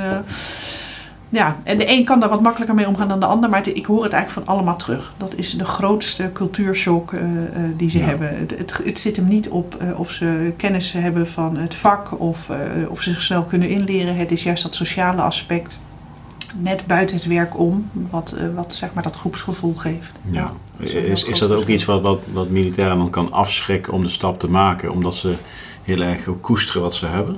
[1.32, 3.76] ja, en de een kan daar wat makkelijker mee omgaan dan de ander, maar het-
[3.76, 5.12] ik hoor het eigenlijk van allemaal terug.
[5.16, 8.04] Dat is de grootste cultuurshock eh, eh, die ze Ja.
[8.04, 8.38] hebben.
[8.38, 12.20] Het, het, het zit hem niet op eh, of ze kennis hebben van het vak
[12.20, 14.16] of, eh, of ze zich snel kunnen inleren.
[14.16, 15.78] Het is juist dat sociale aspect
[16.58, 20.12] net buiten het werk om, wat, wat zeg maar dat groepsgevoel geeft.
[20.30, 20.52] Ja.
[20.78, 24.08] dat is Is, dat ook iets wat, wat, wat militairen dan kan afschrikken om de
[24.08, 25.34] stap te maken, omdat ze
[25.82, 27.36] heel erg koesteren wat ze hebben?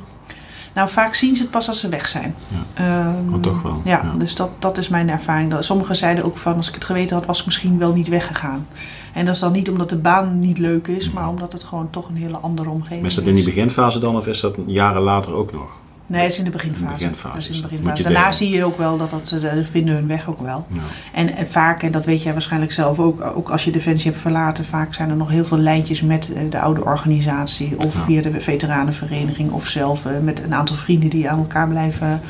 [0.74, 2.34] Nou, vaak zien ze het pas als ze weg zijn.
[2.48, 2.58] Ja.
[2.74, 4.12] Ehm, Oh, toch wel, Ja, ja.
[4.18, 5.50] dus dat, dat is mijn ervaring.
[5.50, 8.08] Dat- Sommigen zeiden ook van, als ik het geweten had, was ik misschien wel niet
[8.08, 8.66] weggegaan.
[9.12, 11.90] En dat is dan niet omdat de baan niet leuk is, maar omdat het gewoon
[11.90, 14.54] toch een hele andere omgeving Maar is dat in die beginfase dan of is dat
[14.66, 15.68] jaren later ook nog?
[16.06, 16.82] Nee, het is in de beginfase.
[16.84, 17.70] In de beginfase Dat is in de dat.
[17.70, 18.02] beginfase.
[18.02, 20.66] Daarna zie je ook wel dat, dat ze ze vinden hun weg ook wel.
[20.72, 20.80] Ja.
[21.12, 24.22] En, en vaak, en dat weet jij waarschijnlijk zelf ook, ook als je Defensie hebt
[24.22, 28.00] verlaten, vaak zijn er nog heel veel lijntjes met eh, de oude organisatie of Ja.
[28.00, 32.20] via de veteranenvereniging of zelf eh, met een aantal vrienden die aan elkaar blijven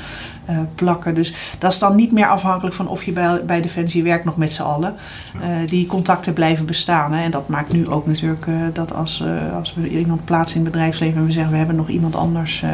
[0.44, 1.14] eh, plakken.
[1.14, 4.36] Dus dat is dan niet meer afhankelijk van of je bij, bij Defensie werkt nog
[4.36, 4.94] met z'n allen.
[5.40, 7.12] Eh, die contacten blijven bestaan.
[7.12, 7.22] Hè.
[7.22, 10.72] En dat maakt nu ook natuurlijk eh, dat als, als we iemand plaatsen in het
[10.72, 12.64] bedrijfsleven en we zeggen we hebben nog iemand anders,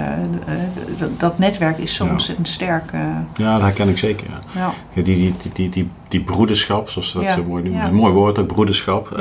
[1.16, 2.10] dat, netwerk is zo Ja.
[2.10, 2.90] ontzettend sterk.
[3.36, 4.26] ja, dat herken ik zeker.
[4.30, 4.60] Ja.
[4.60, 4.72] ja.
[4.92, 7.84] Ja, die, die, die, die, die, broederschap, zoals dat zo mooi noemen.
[7.84, 9.20] Een mooi woord ook, broederschap.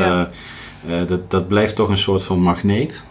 [1.07, 3.05] Dat, dat blijft toch een soort van magneet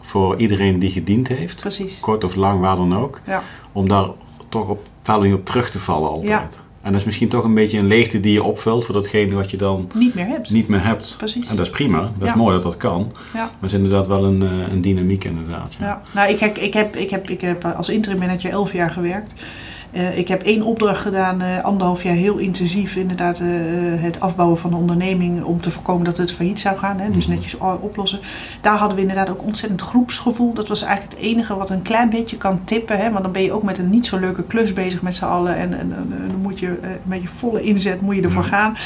[0.00, 1.60] voor iedereen die gediend heeft.
[1.60, 2.00] Precies.
[2.00, 3.20] Kort of lang, waar dan ook.
[3.26, 3.42] Ja.
[3.72, 4.06] Om daar
[4.52, 6.28] toch op bepaalde op terug te vallen altijd.
[6.28, 6.46] Ja.
[6.82, 9.50] En dat is misschien toch een beetje een leegte die je opvult voor datgene wat
[9.50, 10.50] je dan Niet meer hebt.
[10.50, 11.14] niet meer hebt.
[11.18, 11.46] Precies.
[11.46, 12.00] En dat is prima.
[12.00, 12.26] Dat Ja.
[12.28, 13.12] is mooi dat dat kan.
[13.34, 13.38] Ja.
[13.40, 15.76] Maar het is inderdaad wel een, eh, een dynamiek inderdaad.
[15.78, 15.86] Ja.
[15.86, 16.02] Ja.
[16.14, 19.34] Nou, ik heb, ik, heb, ik, heb, ik heb als interim manager elf jaar gewerkt.
[19.92, 23.46] Eh, ik heb één opdracht gedaan, eh, anderhalf jaar heel intensief, inderdaad eh,
[24.02, 26.98] het afbouwen van de onderneming om te voorkomen dat het failliet zou gaan.
[27.00, 27.34] Hè, dus Mhm.
[27.34, 28.20] netjes oplossen.
[28.60, 30.52] Daar hadden we inderdaad ook ontzettend groepsgevoel.
[30.52, 32.98] Dat was eigenlijk het enige wat een klein beetje kan tippen.
[32.98, 35.24] Hè, want dan ben je ook met een niet zo leuke klus bezig met z'n
[35.24, 35.56] allen.
[35.56, 38.76] En, en, en- dan moet je met je volle inzet moet je ervoor gaan.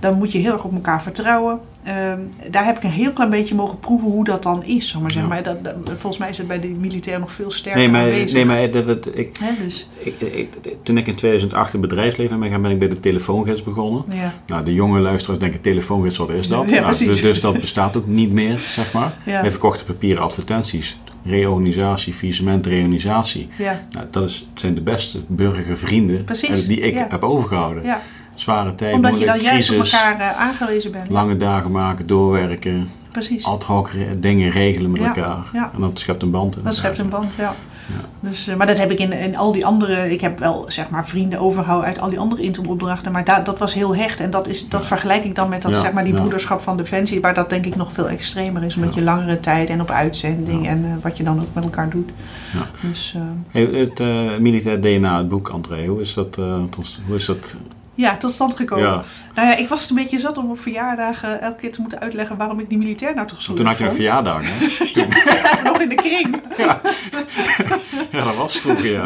[0.00, 1.58] Dan moet je heel erg op elkaar vertrouwen.
[1.86, 2.18] Ehm,
[2.50, 4.88] daar heb ik een heel klein beetje mogen proeven hoe dat dan is.
[4.88, 5.42] Zeg maar, zeg maar.
[5.42, 8.32] Dat, dat- volgens mij is het bij de militair nog veel sterker Nee, maar, aanwezig.
[8.32, 10.48] nee, maar dat, dat- ik, dus, ik, ik-
[10.82, 14.04] toen ik in 2008 in het bedrijfsleven ben gaan, ben ik bij de telefoongids begonnen.
[14.12, 14.32] ja.
[14.46, 16.70] Nou, de jonge luisteraars denken telefoongids, wat is dat?
[16.70, 19.18] Ja, nou, dus, dus dat bestaat ook niet meer, zeg maar.
[19.24, 19.40] Ja.
[19.40, 20.98] Wij verkochten papieren advertenties.
[21.24, 23.48] Reorganisatie, faillissement, reorganisatie.
[23.58, 27.84] Ja, Nou, dat is, zijn de beste burgervrienden Precies, die ik heb overgehouden.
[27.84, 28.00] ja.
[28.36, 31.10] Zware tijd, omdat je dan juist op elkaar eh, aangewezen bent.
[31.10, 33.44] lange dagen maken, doorwerken, Precies.
[33.44, 35.44] ad hoc re- dingen regelen met Ja, elkaar.
[35.52, 35.70] ja.
[35.74, 36.64] En dat schept een band.
[36.64, 37.54] Dat schept een band, ja.
[37.88, 38.28] Ja.
[38.28, 40.10] Dus, eh, maar dat heb ik in, in al die andere...
[40.12, 43.12] Ik heb wel zeg maar vrienden overgehouden uit al die andere interim-opdrachten.
[43.12, 44.20] Maar da- dat was heel hecht.
[44.20, 47.20] En dat, is, dat vergelijk ik dan met dat, zeg maar, die broederschap van Defensie.
[47.20, 48.76] Waar dat denk ik nog veel extremer is.
[48.76, 50.66] Omdat je langere tijd en op uitzending.
[50.68, 52.10] En eh, wat je dan ook met elkaar doet.
[52.52, 52.88] Ja.
[52.88, 53.14] Dus
[53.50, 53.98] Hey, het
[54.40, 56.36] militair DNA, het boek André, hoe is dat?
[57.06, 57.56] hoe is dat?
[57.96, 58.84] Ja, tot stand gekomen.
[58.88, 59.02] Ja.
[59.34, 62.36] Nou ja, ik was een beetje zat om op verjaardagen elke keer te moeten uitleggen
[62.36, 64.02] waarom ik die militair nou toch zo Toen had je een vond.
[64.02, 64.66] verjaardag, hè?
[65.32, 66.40] Ze zaten nog in de kring.
[68.12, 69.04] Ja, dat was vroeger, ja.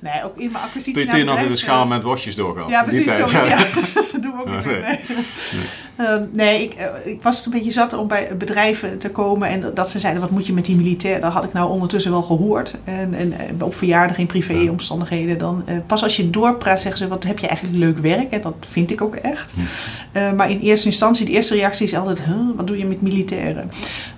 [0.00, 1.02] Nee, ook in mijn acquisitie.
[1.02, 2.70] Toen, toen je nog in de schaal eh, met worstjes doorgaf.
[2.70, 3.36] Ja, precies tijd, zo.
[3.38, 3.46] ja.
[3.46, 3.56] Ja.
[4.12, 4.80] Dat doen we ook Ja, niet meer.
[4.80, 5.00] nee.
[5.08, 9.48] Nee, Ehm, nee ik, eh, ik was een beetje zat om bij bedrijven te komen
[9.48, 11.20] en dat ze zeiden: wat moet je met die militair?
[11.20, 12.78] Dat had ik nou ondertussen wel gehoord.
[12.84, 15.38] En, en op verjaardag in privéomstandigheden.
[15.38, 18.32] Dan, eh, pas als je doorpraat, zeggen ze: wat heb je eigenlijk leuk werk?
[18.32, 19.54] En dat vind ik ook echt.
[20.12, 23.02] Eh, maar in eerste instantie, de eerste reactie is altijd: huh, wat doe je met
[23.02, 23.70] militairen?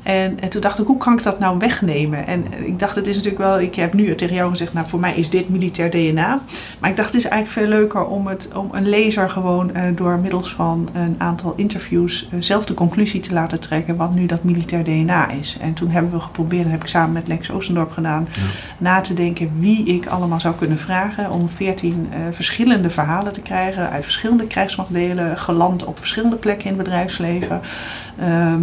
[0.08, 2.26] En, en toen dacht ik: hoe kan ik dat nou wegnemen?
[2.26, 5.00] En ik dacht: het is natuurlijk wel, ik heb nu tegen jou gezegd: nou, voor
[5.00, 6.40] mij is dit militair DNA.
[6.78, 9.82] Maar ik dacht: het is eigenlijk veel leuker om, het, om een lezer gewoon eh,
[9.94, 14.26] door middels van een aantal interviews eh, zelf de conclusie te laten trekken wat nu
[14.26, 15.56] dat militair DNA is.
[15.60, 18.40] En toen hebben we geprobeerd, dat heb ik samen met Lex Oostendorp gedaan, Ja.
[18.78, 23.40] na te denken wie ik allemaal zou kunnen vragen om veertien eh, verschillende verhalen te
[23.40, 27.60] krijgen uit verschillende krijgsmachtdelen, geland op verschillende plekken in het bedrijfsleven.
[28.18, 28.62] Ehm,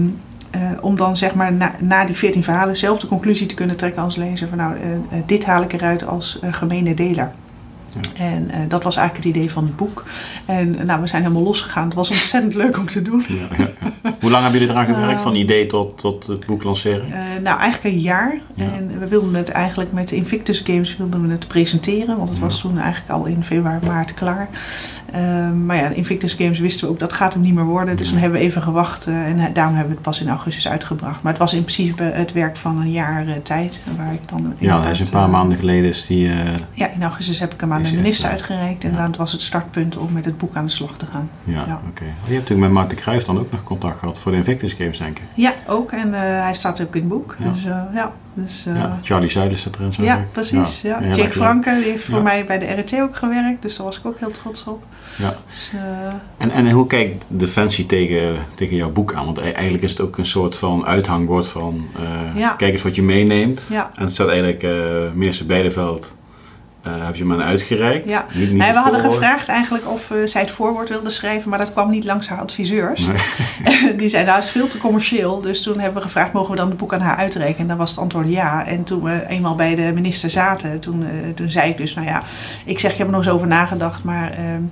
[0.55, 3.75] eh, om dan zeg maar na, na die veertien verhalen zelf de conclusie te kunnen
[3.75, 7.31] trekken als lezer van nou, eh, eh, dit haal ik eruit als gemene deler.
[7.93, 8.25] Ja.
[8.25, 10.03] En dat was eigenlijk het idee van het boek.
[10.45, 11.85] En nou, we zijn helemaal losgegaan.
[11.85, 13.23] Het was ontzettend leuk om te doen.
[13.27, 13.69] Ja, ja.
[14.21, 17.07] Hoe lang hebben jullie eraan gewerkt, Eh, van idee tot, tot het boek lanceren?
[17.43, 18.39] Nou, eigenlijk een jaar.
[18.55, 18.65] Ja.
[18.73, 22.17] En we wilden het eigenlijk met Invictus Games wilden we het presenteren.
[22.17, 24.49] Want het was toen eigenlijk al in februari, maart klaar.
[25.15, 27.95] Ehm, maar ja, Invictus Games wisten we ook dat gaat hem niet meer worden.
[27.95, 29.07] Dus toen hebben we even gewacht.
[29.07, 31.21] eh, en daarom hebben we het pas in augustus uitgebracht.
[31.21, 33.79] Maar het was in principe het werk van een jaar eh, tijd.
[33.97, 36.29] Waar ik dan Ja, dat is een paar eh, maanden geleden is die...
[36.31, 36.37] eh,
[36.71, 38.83] Ja, in augustus heb ik hem aan de minister eh, uitgereikt.
[38.83, 39.07] En ja.
[39.07, 41.29] dat was het startpunt om met het boek aan de slag te gaan.
[41.43, 41.81] ja, Ja.
[41.89, 42.03] oké.
[42.03, 44.73] Je hebt natuurlijk met Mark de Cruijff dan ook nog contact gehad voor de Invictus
[44.73, 45.23] Games, denk ik.
[45.33, 45.91] Ja, ook.
[45.91, 47.35] En eh, hij staat ook in het boek.
[47.39, 47.51] Ja.
[47.51, 48.11] Dus eh, ja.
[48.37, 50.81] Dus, eh, ja, Charlie Zuilen staat erin, zag Ja, precies.
[50.81, 51.03] Ja.
[51.15, 51.31] Jake.
[51.31, 52.21] Franke die heeft voor Ja.
[52.23, 54.83] mij bij de RT ook gewerkt, dus daar was ik ook heel trots op.
[55.17, 55.35] Ja.
[55.47, 59.25] Dus, eh, En, en hoe kijkt Defensie tegen, tegen jouw boek aan?
[59.25, 61.87] Want e- eigenlijk is het ook een soort van uithangbord van...
[62.35, 62.49] Ja.
[62.51, 63.67] Kijk eens wat je meeneemt.
[63.69, 63.91] Ja.
[63.95, 64.63] En het staat eigenlijk...
[64.63, 64.71] eh
[65.13, 66.15] minister Beideveld
[66.87, 68.09] uh, heb je me uitgereikt.
[68.09, 68.25] Ja.
[68.33, 71.59] Niet, niet nee, we hadden gevraagd eigenlijk of uh, zij het voorwoord wilde schrijven, maar
[71.59, 73.07] dat kwam niet langs haar adviseurs.
[73.07, 73.95] Nee.
[74.01, 75.41] die zei, nou, het is veel te commercieel.
[75.41, 77.61] Dus toen hebben we gevraagd, mogen we dan het boek aan haar uitreiken?
[77.61, 78.65] En dan was het antwoord ja.
[78.65, 82.07] En toen we eenmaal bij de minister zaten, toen, uh, toen zei ik dus, nou
[82.07, 82.23] ja,
[82.65, 84.31] ik zeg, ik heb er nog eens over nagedacht, maar...
[84.31, 84.63] Ehm,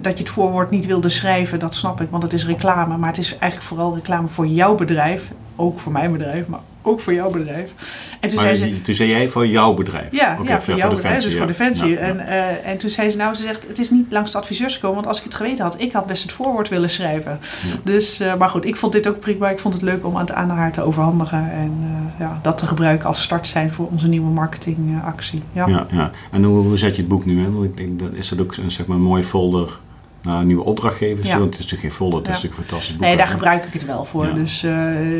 [0.00, 2.96] dat je het voorwoord niet wilde schrijven, dat snap ik, want het is reclame.
[2.96, 5.30] Maar het is eigenlijk vooral reclame voor jouw bedrijf.
[5.56, 7.72] Ook voor mijn bedrijf, maar ook voor jouw bedrijf.
[8.20, 10.12] En toen, zei ze, toen zei jij voor jouw bedrijf?
[10.12, 11.96] Ja, ja voor jouw bedrijf, dus voor Defensie.
[11.96, 14.74] En, uh, en toen zei ze, nou, ze zegt, het is niet langs de adviseurs
[14.74, 17.38] gekomen, want als ik het geweten had, ik had best het voorwoord willen schrijven.
[17.82, 19.48] Dus, uh, maar goed, ik vond dit ook prima.
[19.48, 22.66] Ik vond het leuk om het aan haar te overhandigen en uh, ja, dat te
[22.66, 25.42] gebruiken als start zijn voor onze nieuwe marketingactie.
[25.52, 25.66] Ja.
[25.66, 26.10] Ja, ja.
[26.30, 27.54] En hoe, hoe zet je het boek nu in?
[27.54, 29.78] Want ik denk, dat, is dat ook een, zeg maar, een mooie folder
[30.24, 31.40] naar nieuwe opdrachtgevers ja.
[31.40, 33.06] Het is natuurlijk geen folder, het is natuurlijk fantastisch boek.
[33.06, 34.34] Nee, daar gebruik ik het wel voor.
[34.34, 34.72] Dus uh,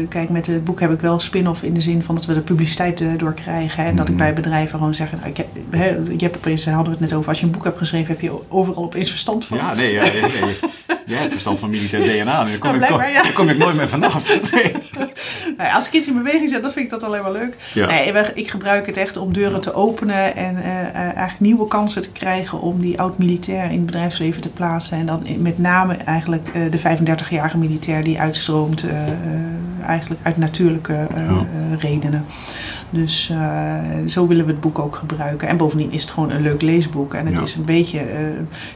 [0.08, 2.40] kijk, met het boek heb ik wel spin-off in de zin van dat we de
[2.40, 3.84] publiciteit uh, door krijgen.
[3.84, 4.22] En dat ik mhm.
[4.22, 7.12] bij bedrijven gewoon zeg, nou, ik heb, he, je hebt opeens, hadden we het net
[7.12, 9.56] over, als je een boek hebt geschreven heb je overal opeens verstand van.
[9.56, 10.58] Ja, nee, ja, nee, nee.
[11.06, 14.22] Jij hebt verstand van militair DNA, daar kom, ik, daar kom ik nooit meer vanaf.
[14.54, 14.72] Nee.
[15.56, 17.56] nou, als ik iets in beweging zet, dan vind ik dat alleen maar leuk.
[17.74, 22.12] Nee, ik gebruik het echt om deuren te openen en uh, eigenlijk nieuwe kansen te
[22.12, 24.93] krijgen om die oud-militair in het bedrijfsleven te plaatsen.
[24.94, 28.92] En dan met name eigenlijk uh, de 35-jarige militair die uitstroomt, uh,
[29.86, 31.06] eigenlijk uit natuurlijke
[31.78, 32.24] redenen.
[32.94, 35.48] Dus uh, zo willen we het boek ook gebruiken.
[35.48, 37.14] En bovendien is het gewoon een leuk leesboek.
[37.14, 38.00] En het is een beetje,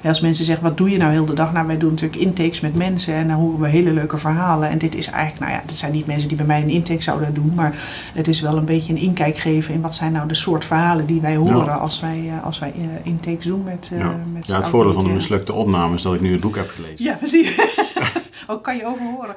[0.02, 1.52] uh, als mensen zeggen, wat doe je nou heel de dag?
[1.52, 4.68] Nou, wij doen natuurlijk intakes met mensen en dan horen we hele leuke verhalen.
[4.68, 7.02] En dit is eigenlijk, nou ja, dit zijn niet mensen die bij mij een intake
[7.02, 7.52] zouden doen.
[7.54, 7.74] Maar
[8.14, 11.06] het is wel een beetje een inkijk geven in wat zijn nou de soort verhalen
[11.06, 11.74] die wij horen ja.
[11.74, 15.10] als wij, uh, als wij intakes doen met Ja, met ja het voordeel van de
[15.10, 17.04] mislukte opname is dat ik nu het boek heb gelezen.
[17.04, 17.56] Ja, precies.
[18.50, 19.34] Ook kan je overhoren.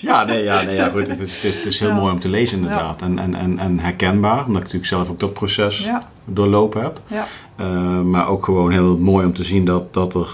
[0.00, 1.08] ja, nee, ja, nee, ja, goed.
[1.08, 3.02] Het is, het is, het is heel mooi om te lezen inderdaad.
[3.02, 6.08] En, en, en, en herkenbaar, omdat ik natuurlijk zelf ook dat proces ja.
[6.24, 7.00] doorlopen heb.
[7.06, 7.26] Ja.
[7.60, 10.28] Uh, maar ook gewoon heel mooi om te zien dat, dat er...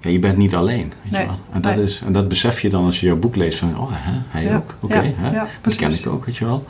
[0.00, 0.92] Ja, je bent niet alleen.
[1.02, 1.38] Weet nee, je wel.
[1.52, 3.90] En, dat is, en dat besef je dan als je jouw boek leest van, oh,
[3.92, 4.56] hè, hij ja.
[4.56, 4.74] ook.
[4.80, 5.14] Oké, okay,
[5.60, 6.64] dat ken ik ook, weet je wel.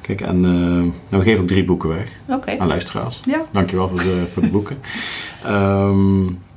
[0.00, 2.58] Kijk, en uh, nou, we geven ook drie boeken weg okay.
[2.58, 3.20] aan luisteraars.
[3.24, 3.42] Ja.
[3.50, 4.78] Dankjewel voor de, voor de boeken.
[5.46, 6.38] um,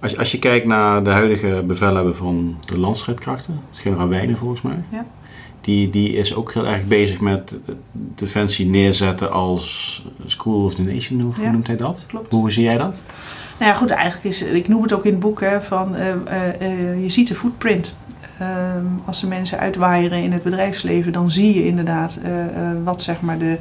[0.00, 4.76] als, als je kijkt naar de huidige bevelhebber van de landstrijdkrachten, generaal Wijnen volgens mij.
[4.88, 5.06] Ja.
[5.60, 7.54] Die, die is ook heel erg bezig met
[7.92, 11.20] defensie neerzetten als School of the Nation.
[11.20, 12.04] Hoe ja, noemt hij dat?
[12.08, 12.32] Klopt.
[12.32, 12.96] Hoe zie jij dat?
[13.58, 16.00] Nou ja, goed, eigenlijk is, ik noem het ook in het boek, hè, van uh,
[16.60, 17.96] uh, je ziet de footprint.
[18.38, 22.30] Ehm, als de mensen uitwaaieren in het bedrijfsleven, dan zie je inderdaad uh,
[22.84, 23.58] wat zeg maar de,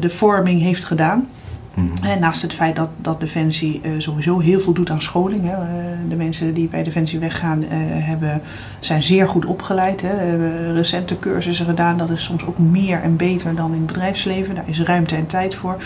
[0.00, 1.28] de vorming heeft gedaan.
[1.74, 2.04] Mhm.
[2.04, 5.42] En naast het feit dat, dat Defensie uh, sowieso heel veel doet aan scholing.
[5.44, 5.52] Hè.
[5.52, 8.42] Uh, de mensen die bij Defensie weggaan uh, hebben,
[8.80, 10.00] zijn zeer goed opgeleid.
[10.00, 10.08] Hè.
[10.08, 11.98] Hebben recente cursussen gedaan.
[11.98, 14.54] Dat is soms ook meer en beter dan in het bedrijfsleven.
[14.54, 15.76] Daar is ruimte en tijd voor.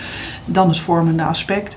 [0.45, 1.77] Dan het vormende aspect.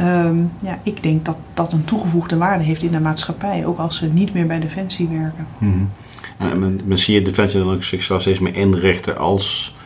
[0.00, 3.66] Um, ja, ik denk dat dat een toegevoegde waarde heeft in de maatschappij.
[3.66, 5.46] Ook als ze niet meer bij Defensie werken.
[5.58, 5.90] Mm -hmm.
[6.38, 9.76] En men, zie je Defensie dan ook zichzelf steeds meer inrichten als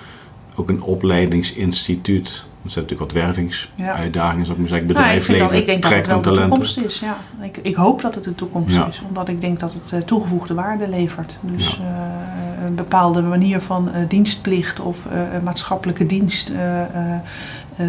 [0.54, 4.86] ook een opleidingsinstituut er zijn natuurlijk wat wervingsuitdagingen, ik maar zeggen.
[4.86, 6.98] Bedrijfsleven, nou, ik, ik denk dat het wel de toekomst is.
[6.98, 7.16] Ja.
[7.40, 10.54] Ik, ik hoop dat het de toekomst is, omdat ik denk dat het uh, toegevoegde
[10.54, 11.38] waarde levert.
[11.40, 15.06] Dus uh, een bepaalde manier van uh, dienstplicht of
[15.42, 16.52] maatschappelijke dienst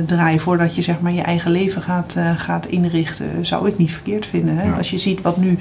[0.05, 4.25] draaien voordat je zeg maar, je eigen leven gaat, gaat inrichten, zou ik niet verkeerd
[4.25, 4.57] vinden.
[4.57, 4.71] Hè?
[4.71, 5.57] Als je ziet wat nu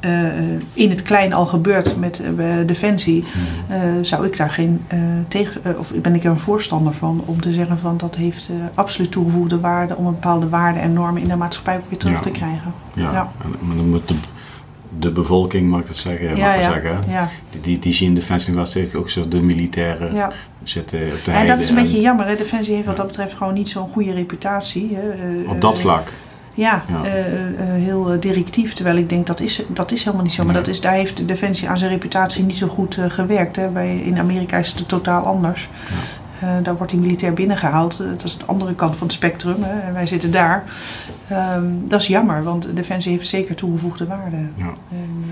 [0.00, 3.24] uh, in het klein al gebeurt met uh, Defensie,
[3.70, 4.84] uh, zou ik daar geen
[5.28, 9.10] tegen, of ben ik er een voorstander van om te zeggen van dat heeft absoluut
[9.10, 12.20] toegevoegde waarde om een bepaalde waarden en normen in de maatschappij ook weer terug ja.
[12.20, 12.72] te krijgen.
[12.94, 13.32] Ja, ja.
[13.60, 14.14] maar dan moet de,
[14.98, 17.00] de bevolking, mag ik het zeggen, ja, mag zeggen.
[17.50, 20.32] Die, die, die zien Defensie wel steeds ook zo de militairen
[20.62, 22.26] zitten op de Ja, dat is een beetje jammer.
[22.26, 22.36] Hè?
[22.36, 24.96] Defensie heeft wat dat betreft gewoon niet zo'n goede reputatie.
[24.96, 25.50] Hè?
[25.50, 26.12] op dat vlak.
[26.58, 28.74] Ja, uh, uh, heel directief.
[28.74, 30.44] Terwijl ik denk dat is, dat is helemaal niet zo.
[30.44, 33.56] Maar dat is, daar heeft de Defensie aan zijn reputatie niet zo goed uh, gewerkt.
[33.56, 33.68] Hè.
[33.68, 35.68] Bij, in Amerika is het totaal anders.
[36.40, 36.60] Ja.
[36.60, 37.98] daar wordt hij militair binnengehaald.
[37.98, 39.62] dat is de andere kant van het spectrum.
[39.62, 39.80] Hè.
[39.80, 40.64] En wij zitten daar.
[41.32, 44.36] Um, dat is jammer, want Defensie heeft zeker toegevoegde waarde.
[44.54, 44.72] Ja.
[44.90, 45.24] En,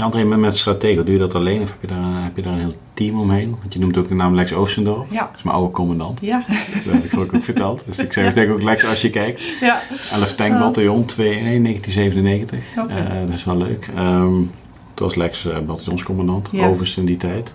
[0.00, 2.52] André, met, met strategen, doe je dat alleen of heb je, daar, heb je daar
[2.52, 3.56] een heel team omheen?
[3.60, 5.12] Want je noemt ook de naam Lex Oostendorf.
[5.12, 5.20] Ja.
[5.20, 6.20] Dat is mijn oude commandant.
[6.20, 6.44] Ja.
[6.84, 7.82] Dat heb ik ook, ook verteld.
[7.86, 8.30] Dus ik zeg ja.
[8.30, 9.42] tegen ook Lex als je kijkt.
[9.60, 9.82] Ja.
[10.12, 12.58] 11 Tank Bataljon 2 nee, 1997.
[12.78, 13.02] Okay.
[13.02, 13.88] Uh, dat is wel leuk.
[13.98, 14.50] Um,
[14.94, 16.72] toen was Lex uh, bataljonscommandant, ja.
[16.96, 17.54] in die tijd.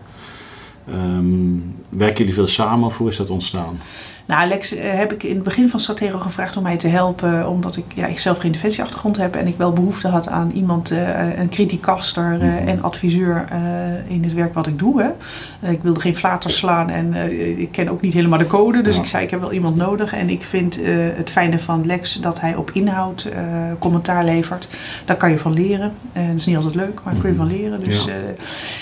[0.89, 3.79] Um, werken jullie veel samen of hoe is dat ontstaan?
[4.27, 7.49] Nou, Lex heb ik in het begin van Stratego gevraagd om mij te helpen.
[7.49, 9.35] Omdat ik, ja, ik zelf geen defensieachtergrond heb.
[9.35, 10.89] En ik wel behoefte had aan iemand,
[11.37, 12.67] een criticaster mhm.
[12.67, 13.45] en adviseur
[14.07, 15.01] in het werk wat ik doe.
[15.01, 15.71] Hè.
[15.71, 17.13] ik wilde geen flaters slaan en
[17.59, 18.81] ik ken ook niet helemaal de code.
[18.81, 20.13] Dus ik zei, ik heb wel iemand nodig.
[20.13, 20.79] En ik vind
[21.15, 23.29] het fijne van Lex dat hij op inhoud
[23.79, 24.67] commentaar levert.
[25.05, 25.91] Daar kan je van leren.
[26.11, 27.83] En dat is niet altijd leuk, maar daar kun je van leren.
[27.83, 28.13] Dus, ja.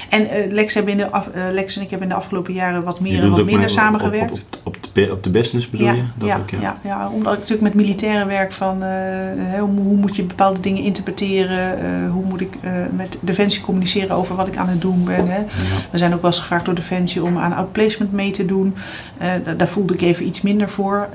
[0.09, 3.23] en Lex, hebben in de Lex en ik hebben in de afgelopen jaren wat meer
[3.23, 4.31] en wat minder samengewerkt.
[4.31, 6.03] Op, op, op, de, op de business bedoel je?
[6.15, 6.59] Dat ja, ook, ja.
[6.61, 10.59] Ja, ja, omdat ik natuurlijk met militairen werk van uh, hoe, hoe, moet je bepaalde
[10.59, 14.81] dingen interpreteren, uh, hoe moet ik uh, met Defensie communiceren over wat ik aan het
[14.81, 15.27] doen ben.
[15.29, 15.43] Hè.
[15.91, 18.75] We zijn ook wel eens gevraagd door Defensie om aan outplacement mee te doen.
[19.17, 21.07] Daar, daar, voelde ik even iets minder voor.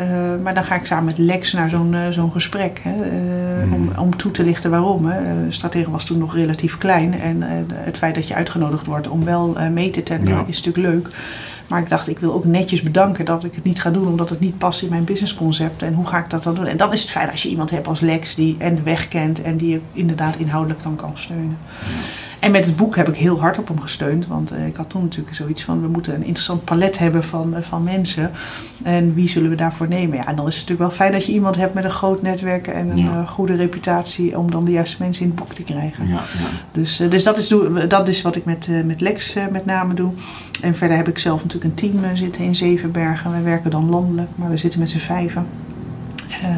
[0.42, 2.92] maar dan ga ik samen met Lex naar zo'n zo'n gesprek hè,
[3.62, 3.72] hmm.
[3.72, 5.06] om, om toe te lichten waarom.
[5.06, 5.50] Hè.
[5.52, 7.42] Stratege was toen nog relatief klein en
[7.74, 11.08] het feit dat je uitgenodigd wordt om wel mee te tenderen is natuurlijk leuk.
[11.70, 14.30] Maar ik dacht, ik wil ook netjes bedanken dat ik het niet ga doen, omdat
[14.30, 15.82] het niet past in mijn businessconcept.
[15.82, 16.66] En hoe ga ik dat dan doen?
[16.66, 19.08] En dan is het fijn als je iemand hebt als Lex die en de weg
[19.08, 21.58] kent en die je inderdaad inhoudelijk dan kan steunen.
[22.40, 24.26] En met het boek heb ik heel hard op hem gesteund.
[24.26, 27.54] Want uh, ik had toen natuurlijk zoiets van: we moeten een interessant palet hebben van,
[27.56, 28.30] uh, van mensen.
[28.82, 30.16] En wie zullen we daarvoor nemen?
[30.16, 32.22] Ja, en dan is het natuurlijk wel fijn dat je iemand hebt met een groot
[32.22, 34.38] netwerk en een uh, goede reputatie.
[34.38, 36.06] om dan de juiste mensen in het boek te krijgen.
[36.06, 36.20] Ja, ja.
[36.72, 37.54] Dus, dus dat, is,
[37.88, 40.12] dat is wat ik met, met Lex met name doe.
[40.60, 43.32] En verder heb ik zelf natuurlijk een team zitten in Zevenbergen.
[43.32, 45.46] We werken dan landelijk, maar we zitten met z'n vijven.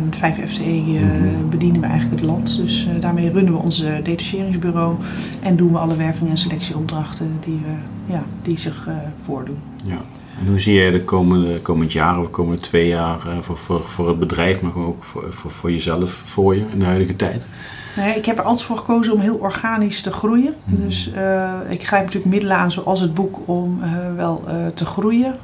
[0.05, 1.01] Met vijf FTE
[1.51, 2.57] bedienen we eigenlijk het land.
[2.57, 4.97] Dus uh, daarmee runnen we ons detacheringsbureau
[5.43, 7.75] en doen we alle werving- en selectieopdrachten die, we,
[8.13, 8.89] ja, die zich
[9.23, 9.59] voordoen.
[9.85, 10.01] Ja.
[10.41, 13.89] En hoe zie jij de komende komend jaar of de komende twee jaar voor, voor,
[13.89, 17.49] voor het bedrijf, maar ook voor, voor, voor jezelf voor je in de huidige tijd?
[17.97, 20.55] Nee, ik heb er altijd voor gekozen om heel organisch te groeien.
[20.65, 20.81] Mhm.
[20.81, 24.85] Dus uh, ik grijp natuurlijk middelen aan zoals het boek om uh, wel uh, te
[24.85, 25.35] groeien.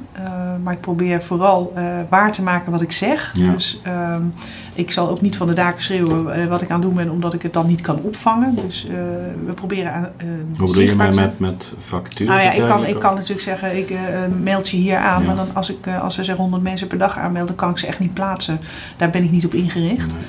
[0.63, 1.73] maar ik probeer vooral
[2.09, 3.31] waar te maken wat ik zeg.
[3.35, 3.51] Ja.
[3.51, 4.21] Dus ehm,
[4.73, 7.33] ik zal ook niet van de daken schreeuwen wat ik aan het doen ben, omdat
[7.33, 8.55] ik het dan niet kan opvangen.
[8.55, 8.87] Dus
[9.45, 10.09] we proberen aan.
[10.57, 12.27] Hoe bedoel je met, met, met factuur?
[12.27, 13.93] Nou ja, ik kan, ik kan natuurlijk zeggen, ik
[14.43, 15.21] mailtje hier aan.
[15.21, 15.27] Ja.
[15.27, 17.99] Maar dan als, ik, als er 100 mensen per dag aanmelden, kan ik ze echt
[17.99, 18.59] niet plaatsen.
[18.97, 20.11] Daar ben ik niet op ingericht.
[20.11, 20.21] Nee.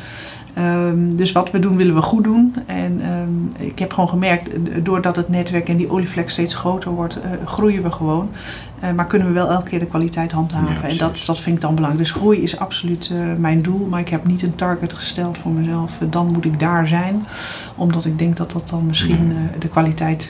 [0.58, 2.54] Um, dus wat we doen, willen we goed doen.
[2.66, 4.50] En um, ik heb gewoon gemerkt,
[4.84, 8.30] doordat het netwerk en die olieflex steeds groter wordt, uh, groeien we gewoon.
[8.84, 10.88] Uh, maar kunnen we wel elke keer de kwaliteit handhaven.
[10.88, 12.04] en dat, dat vind ik dan belangrijk.
[12.04, 13.86] Dus groei is absoluut uh, mijn doel.
[13.86, 15.92] Maar ik heb niet een target gesteld voor mezelf.
[16.10, 17.26] dan moet ik daar zijn.
[17.74, 20.28] Omdat ik denk dat dat dan misschien de kwaliteit...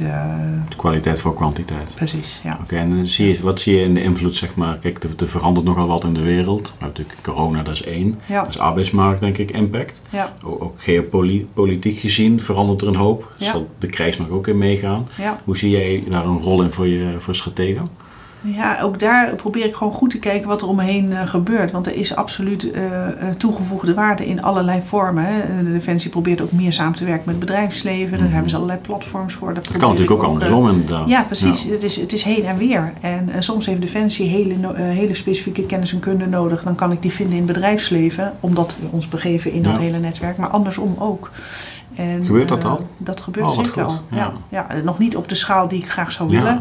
[0.68, 1.94] de kwaliteit voor kwantiteit.
[1.94, 2.58] Precies, ja.
[2.62, 4.78] Oké, en zie je, wat zie je in de invloed, zeg maar...
[4.78, 6.74] Kijk, er, er verandert nogal wat in de wereld.
[6.78, 8.20] Maar natuurlijk corona, dat is één.
[8.26, 8.40] Ja.
[8.42, 10.00] Dat is arbeidsmarkt, denk ik, impact.
[10.10, 10.32] Ja.
[10.44, 13.32] Ook, ook geopolitiek gezien verandert er een hoop.
[13.38, 13.50] Ja.
[13.50, 15.08] Zal de krijgsmacht ook in meegaan.
[15.18, 15.40] Ja.
[15.44, 17.90] Hoe zie jij daar een rol in voor je voor strategen?
[18.42, 21.26] Ja, ook daar probeer ik gewoon goed te kijken wat er om me heen uh,
[21.26, 21.70] gebeurt.
[21.70, 25.24] Want er is absoluut uh, toegevoegde waarde in allerlei vormen.
[25.24, 25.64] Hè.
[25.64, 28.10] De Defensie probeert ook meer samen te werken met het bedrijfsleven.
[28.10, 28.32] Daar mhm.
[28.32, 29.54] hebben ze allerlei platforms voor.
[29.54, 31.08] Dat kan natuurlijk ook, ook andersom inderdaad.
[31.08, 31.62] Ja, precies.
[31.62, 32.92] Het, is, het is heen en weer.
[33.00, 36.62] En soms heeft Defensie hele, hele specifieke kennis en kunde nodig.
[36.62, 38.32] Dan kan ik die vinden in het bedrijfsleven.
[38.40, 40.36] Omdat we ons begeven in dat hele netwerk.
[40.36, 41.30] Maar andersom ook.
[41.94, 42.88] En, gebeurt dat al?
[42.96, 43.98] dat gebeurt oh, zeker al.
[44.10, 44.32] Ja.
[44.48, 44.66] Ja.
[44.84, 46.60] nog niet op de schaal die ik graag zou willen.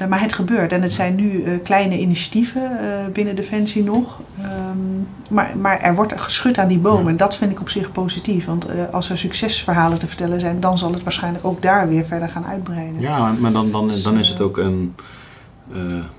[0.00, 0.72] Uh, maar het gebeurt.
[0.72, 2.70] En het zijn nu uh, kleine initiatieven
[3.12, 4.20] binnen Defensie nog.
[4.42, 7.08] Um, maar, maar er wordt geschud aan die bomen.
[7.08, 8.46] En dat vind ik op zich positief.
[8.46, 12.28] Want als er succesverhalen te vertellen zijn, dan zal het waarschijnlijk ook daar weer verder
[12.28, 13.00] gaan uitbreiden.
[13.00, 14.94] Ja, maar dan, dan, dan is het ook een.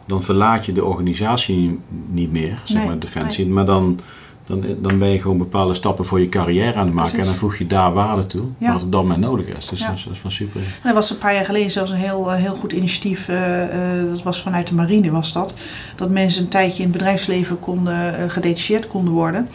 [0.06, 3.46] dan verlaat je de organisatie niet meer, zeg nee, maar Defensie.
[3.46, 3.54] Nee.
[3.54, 4.00] Maar dan
[4.50, 7.20] dan, dan ben je gewoon bepaalde stappen voor je carrière aan het maken.
[7.20, 8.74] En dan voeg je daar waarde toe, ja.
[8.74, 9.68] wat er dan maar nodig is.
[9.68, 10.62] Dus dat, is, van super.
[10.84, 13.28] er was een paar jaar geleden zelfs een heel, heel goed initiatief.
[13.28, 15.54] Uh, uh, dat was vanuit de marine was dat.
[15.96, 19.50] Dat mensen een tijdje in het bedrijfsleven konden, gedetacheerd konden worden.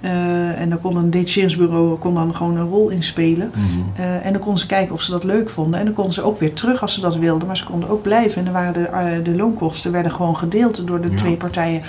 [0.00, 3.50] Uh, en dan kon een detacheringsbureau kon dan gewoon een rol inspelen.
[3.54, 4.04] Mm -hmm.
[4.04, 5.78] uh, en dan konden ze kijken of ze dat leuk vonden.
[5.78, 7.46] En dan konden ze ook weer terug als ze dat wilden.
[7.46, 8.38] Maar ze konden ook blijven.
[8.38, 11.16] En dan waren de, uh, de loonkosten werden gewoon gedeeld door de ja.
[11.16, 11.82] twee partijen.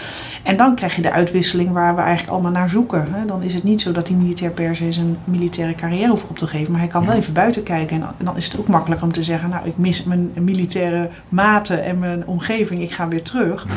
[0.44, 3.08] En dan krijg je de uitwisseling waar we eigenlijk allemaal naar zoeken.
[3.12, 3.26] Hè.
[3.26, 6.38] Dan is het niet zo dat die militair per se zijn militaire carrière hoeft op
[6.38, 6.72] te geven.
[6.72, 7.08] Maar hij kan ja.
[7.08, 7.96] wel even buiten kijken.
[7.96, 9.50] En, en, dan is het ook makkelijker om te zeggen...
[9.50, 12.82] nou, ik mis mijn militaire maten en mijn omgeving.
[12.82, 13.66] Ik ga weer terug.
[13.68, 13.74] Ja.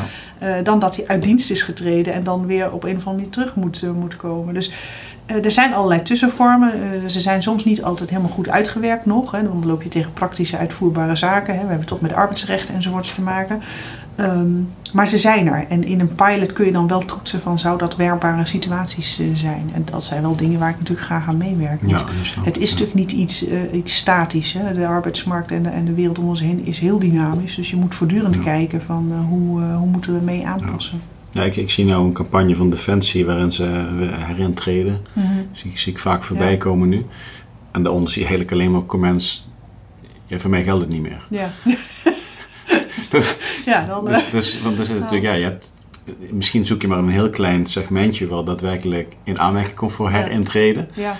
[0.63, 3.29] Dan dat hij uit dienst is getreden en dan weer op een of andere manier
[3.29, 4.53] terug moet, moet komen.
[4.53, 4.71] Dus
[5.31, 6.79] uh, er zijn allerlei tussenvormen.
[6.79, 9.31] Uh, ze zijn soms niet altijd helemaal goed uitgewerkt nog.
[9.31, 9.43] Hè.
[9.43, 11.55] Dan loop je tegen praktische uitvoerbare zaken.
[11.55, 11.61] Hè.
[11.61, 13.61] We hebben toch met arbeidsrecht enzovoorts te maken.
[14.19, 15.65] Um, maar ze zijn er.
[15.69, 19.35] En in een pilot kun je dan wel toetsen van zou dat werkbare situaties uh,
[19.35, 19.71] zijn.
[19.73, 21.79] En dat zijn wel dingen waar ik natuurlijk graag aan meewerk.
[21.87, 21.99] Ja,
[22.41, 22.75] het is ja.
[22.75, 24.53] natuurlijk niet iets, iets statisch.
[24.53, 24.73] Hè.
[24.73, 27.55] De arbeidsmarkt en de, en de wereld om ons heen is heel dynamisch.
[27.55, 28.41] Dus je moet voortdurend ja.
[28.41, 31.01] kijken van hoe, hoe moeten we mee aanpassen.
[31.35, 35.01] Ja, ik, ik zie nou een campagne van Defensie waarin ze eh, herintreden.
[35.13, 35.27] Mhm.
[35.51, 37.05] Zie, zie ik vaak voorbij komen nu.
[37.71, 39.47] En daaronder zie je eigenlijk alleen maar comments.
[40.25, 41.27] Ja, voor mij geldt het niet meer.
[41.29, 41.49] Ja.
[43.11, 44.07] Dus, ja, dan...
[44.09, 45.73] eh, dus, dus- want er zit natuurlijk, ja, je hebt,
[46.31, 50.87] misschien zoek je maar een heel klein segmentje wat daadwerkelijk in aanmerking komt voor herintreden.
[50.93, 51.15] ja.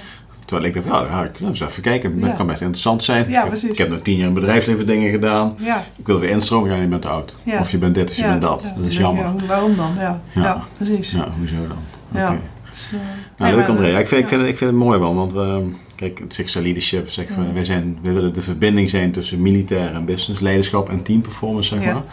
[0.45, 2.19] Terwijl ik dacht, ja, ja, ik wil eens even kijken.
[2.19, 2.35] Dat Ja.
[2.35, 3.23] kan best interessant zijn.
[3.23, 3.69] Ja, ik, heb, precies.
[3.69, 5.55] ik heb nog tien jaar in bedrijfsleven dingen gedaan.
[5.59, 5.83] Ja.
[5.95, 6.75] Ik wil weer instromen.
[6.75, 7.35] Ja, je bent oud.
[7.59, 8.73] Of je bent dit of je bent dat.
[8.77, 9.25] Dat is Ja, jammer.
[9.47, 9.95] waarom dan?
[10.33, 11.11] Ja, precies.
[11.11, 12.23] Ja, hoezo dan?
[12.23, 12.39] Oké.
[12.69, 12.99] Dus, eh,
[13.37, 13.87] Nou, leuk André.
[13.87, 15.63] Ja, ik, vind, ik, vind, het- ik vind het mooi wel, want we,
[15.95, 17.53] kijk, het Leadership we, Ja.
[17.53, 21.83] wij, zijn, wij willen de verbinding zijn tussen militair en business, leiderschap en teamperformance, zeg
[21.83, 21.93] Ja.
[21.93, 22.03] maar.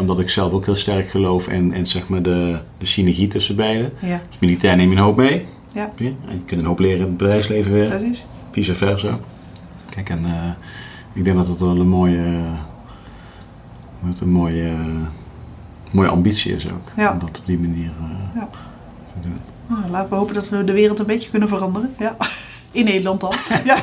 [0.00, 3.56] Omdat ik zelf ook heel sterk geloof in, in zeg maar de, de synergie tussen
[3.56, 3.92] beiden.
[4.00, 5.46] Ja, Als militair neem je een hoop mee.
[5.74, 5.92] Ja.
[5.96, 8.24] En je kunt een hoop leren in het bedrijfsleven weer, precies.
[8.50, 9.18] vice versa.
[9.90, 10.50] Kijk, en eh,
[11.12, 12.40] ik denk dat het wel een mooie,
[14.00, 14.72] wat een mooie,
[15.90, 16.88] mooie ambitie is ook.
[16.96, 17.12] Ja.
[17.12, 17.90] Om dat op die manier
[18.34, 18.48] Ja.
[19.06, 19.36] te doen.
[19.66, 21.94] Nou, laten we hopen dat we de wereld een beetje kunnen veranderen.
[21.98, 22.16] Ja.
[22.72, 23.32] In Nederland dan.
[23.64, 23.76] ja,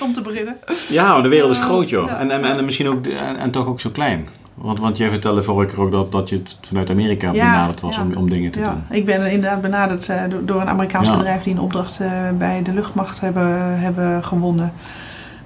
[0.00, 0.56] om te beginnen.
[0.88, 2.08] Ja, maar de wereld is Ja, groot, joh.
[2.08, 2.18] ja.
[2.18, 4.28] En, en, en misschien ook, en, en toch ook zo klein.
[4.54, 7.80] Want, want jij vertelde vorige keer ook dat, dat je het vanuit Amerika Ja, benaderd
[7.80, 8.02] was ja.
[8.02, 8.96] om, om dingen te Ja, doen.
[8.96, 12.62] ik ben inderdaad benaderd eh, door, door een Amerikaans bedrijf die een opdracht eh, bij
[12.62, 14.72] de luchtmacht hebben, hebben gewonnen.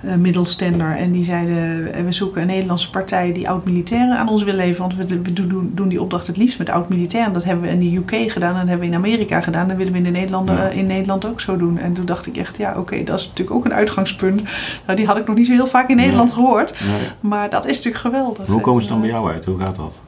[0.00, 0.96] Eh middelstender.
[0.96, 4.96] En die zeiden, eh, we zoeken een Nederlandse partij die oud-militairen aan ons wil leveren.
[4.96, 5.32] Want we,
[5.74, 7.32] doen, die opdracht het liefst met oud-militairen.
[7.32, 9.68] Dat hebben we in de UK gedaan en dat hebben we in Amerika gedaan.
[9.68, 10.68] Dat willen we in, de Nederlanden, Ja.
[10.68, 11.78] eh, in Nederland ook zo doen.
[11.78, 14.42] En toen dacht ik echt, ja oké, dat is natuurlijk ook een uitgangspunt.
[14.86, 16.80] Nou, die had ik nog niet zo heel vaak in Nederland gehoord.
[16.86, 17.08] Nee.
[17.20, 18.46] Maar dat is natuurlijk geweldig.
[18.46, 19.44] Hoe komen ze dan bij jou uit?
[19.44, 20.00] Hoe gaat dat?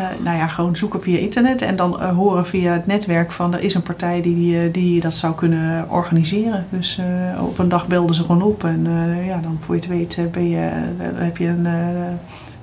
[0.00, 3.54] Eh, nou ja, gewoon zoeken via internet en dan eh, horen via het netwerk van
[3.54, 6.66] er is een partij die, eh, die dat zou kunnen organiseren.
[6.70, 9.80] Dus eh, op een dag belden ze gewoon op en eh, ja, dan voor je
[9.80, 11.66] het weet eh, ben je, eh, heb je een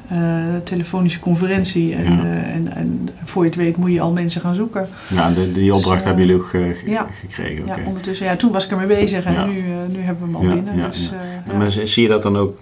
[0.08, 2.24] eh, telefonische conferentie en, Ja.
[2.24, 4.88] eh, en, en voor je het weet moet je al mensen gaan zoeken.
[5.14, 7.08] Ja, de, die opdracht Dus, eh, hebben jullie ook ge- ge- ja.
[7.14, 7.66] gekregen.
[7.66, 9.45] Ja, ondertussen, ja, toen was ik ermee bezig en Ja.
[9.45, 9.53] nu,
[9.91, 10.78] nu hebben we hem al binnen.
[10.78, 11.18] ja, dus, ja.
[11.45, 11.58] En ja.
[11.58, 12.60] maar zie je dat dan ook?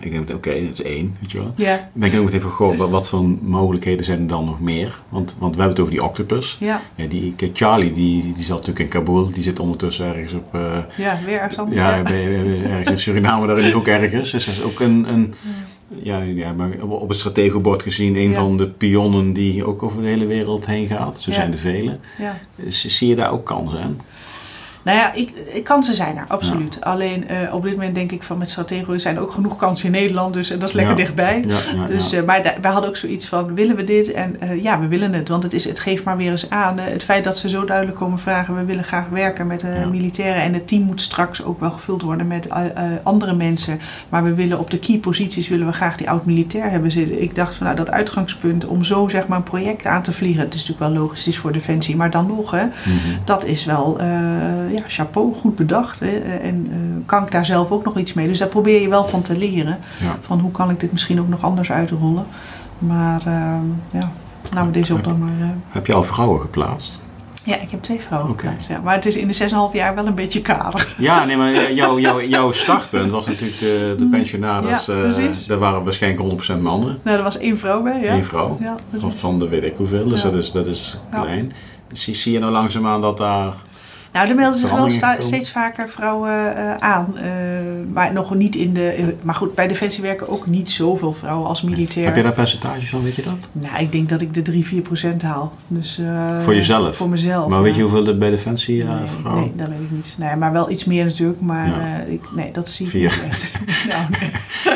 [0.00, 1.52] ik denk, oké, dat is één, weet je wel.
[1.56, 4.60] ja, Ik denk ook meteen van, goh, wat, wat voor mogelijkheden zijn er dan nog
[4.60, 5.00] meer?
[5.08, 6.56] Want, want we hebben het over die octopus.
[6.60, 9.30] ja, die, Charlie, die, die zat natuurlijk in Kabul.
[9.30, 10.48] Die zit ondertussen ergens op...
[10.96, 11.80] ja, weer ergens anders.
[11.80, 14.30] Ja, ergens in Suriname, daar is ook ergens.
[14.30, 15.34] Dus dat is ook een, een
[16.02, 18.34] ja, ja, maar op het strategiebord gezien een Ja.
[18.34, 21.20] van de pionnen die ook over de hele wereld heen gaat.
[21.20, 21.36] Zo Ja.
[21.36, 21.98] zijn er vele.
[22.18, 22.38] ja.
[22.68, 24.00] Z- Zie je daar ook kansen in?
[24.88, 26.80] Nou ja, ik, kansen zijn er, absoluut.
[26.80, 29.86] Alleen eh, op dit moment denk ik van met Stratego zijn er ook genoeg kansen
[29.86, 30.34] in Nederland.
[30.34, 31.00] Dus en dat is lekker Ja.
[31.02, 31.44] dichtbij.
[31.76, 34.12] Ja, Dus, eh, maar wij hadden ook zoiets van, willen we dit?
[34.12, 35.28] En eh, ja, we willen het.
[35.28, 36.78] Want het, is, het geeft maar weer eens aan.
[36.78, 40.42] het feit dat ze zo duidelijk komen vragen, we willen graag werken met militairen.
[40.42, 42.48] En het team moet straks ook wel gevuld worden met
[43.02, 43.80] andere mensen.
[44.08, 47.22] Maar we willen op de key posities willen we graag die oud-militair hebben zitten.
[47.22, 50.42] Ik dacht van nou, dat uitgangspunt om zo zeg maar een project aan te vliegen.
[50.44, 51.96] Het is natuurlijk wel logisch, het is voor Defensie.
[51.96, 52.96] Maar dan nog, hè, Mhm.
[53.24, 53.98] dat is wel,
[54.78, 56.00] ja, chapeau, goed bedacht.
[56.00, 56.18] Hè?
[56.18, 58.26] En eh, kan ik daar zelf ook nog iets mee?
[58.26, 59.78] Dus daar probeer je wel van te leren.
[60.00, 60.16] Ja.
[60.20, 62.26] Van hoe kan ik dit misschien ook nog anders uitrollen.
[62.78, 63.54] Maar eh,
[63.90, 64.10] ja,
[64.54, 65.40] laten we deze op dan maar...
[65.40, 67.00] eh, Heb je al vrouwen geplaatst?
[67.44, 68.80] ja, ik heb twee vrouwen geplaatst, ja.
[68.84, 70.94] Maar het is in de 6,5 jaar wel een beetje kader.
[70.98, 74.86] Ja, nee, maar jouw jouw jouw startpunt was natuurlijk de, de pensionados.
[74.86, 75.46] Ja, eh, precies.
[75.46, 76.98] daar waren waarschijnlijk 100% mannen.
[77.02, 78.12] Nou, er was één vrouw bij, ja.
[78.14, 78.56] Eén vrouw.
[78.60, 78.74] Ja,
[79.08, 80.08] Van, de weet ik hoeveel.
[80.08, 80.30] Dus Ja.
[80.30, 81.20] dat is, dat is Ja.
[81.20, 81.52] klein.
[81.92, 83.52] Zie, zie je nou langzaamaan dat daar...
[84.12, 87.16] Nou, er melden zich wel sta- steeds vaker vrouwen eh, aan.
[87.18, 87.24] eh,
[87.92, 88.88] maar nog niet in de...
[88.90, 92.06] eh, maar goed, bij Defensie werken ook niet zoveel vrouwen als militair.
[92.06, 93.48] Heb je daar percentages van, weet je dat?
[93.52, 95.52] Nou, ik denk dat ik de 3, 4 procent haal.
[95.66, 96.96] Dus, eh, Voor jezelf?
[96.96, 99.42] Voor mezelf, Maar weet je hoeveel er bij Defensie nee, vrouwen?
[99.44, 100.14] nee, dat weet ik niet.
[100.18, 101.40] Nee, maar wel iets meer natuurlijk.
[101.40, 102.00] Maar Ja.
[102.06, 103.02] eh, ik, nee, dat zie ik Vier.
[103.02, 103.50] niet echt.
[103.90, 104.30] nou, nee.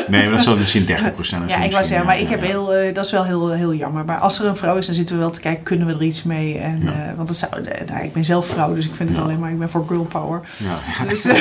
[0.07, 2.73] Nee, maar dat zou misschien 30 procent Ja, ik wou zeggen, maar ik heb heel,
[2.75, 4.05] eh, dat is wel heel, heel jammer.
[4.05, 6.03] Maar als er een vrouw is, dan zitten we wel te kijken, kunnen we er
[6.03, 6.57] iets mee?
[6.57, 6.91] En, Ja.
[6.91, 9.21] eh, want het zou, eh, nou, ik ben zelf vrouw, dus ik vind het.
[9.23, 10.41] Alleen maar, ik ben voor girl power.
[10.57, 11.05] Ja.
[11.09, 11.35] Dus, eh,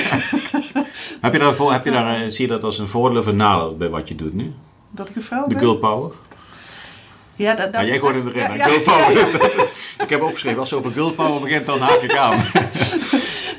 [1.21, 3.27] heb je daar, voor- heb je daar, eh, zie je dat als een voordeel of
[3.27, 4.53] een nadeel bij wat je doet nu?
[4.91, 5.59] dat ik een vrouw De ben?
[5.59, 6.11] girl power?
[7.37, 8.31] Ja, dat, dat, Ja, jij erin.
[8.35, 8.55] Ja, hè?
[8.55, 8.65] ja.
[8.65, 9.15] Girl power.
[9.15, 12.35] Dus dat ik heb opgeschreven, als het over girl power begint, dan haak ik aan.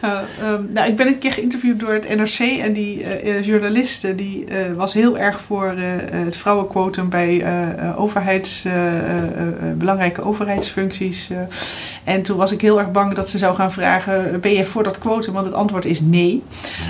[0.03, 4.15] Uh, um, nou, ik ben een keer geïnterviewd door het NRC en die uh, journaliste
[4.15, 5.73] die uh, was heel erg voor
[6.11, 7.45] het vrouwenquotum bij
[7.95, 8.65] overheids,
[9.75, 11.29] belangrijke overheidsfuncties.
[12.03, 14.83] en toen was ik heel erg bang dat ze zou gaan vragen: ben je voor
[14.83, 15.33] dat quotum?
[15.33, 16.43] Want het antwoord is nee.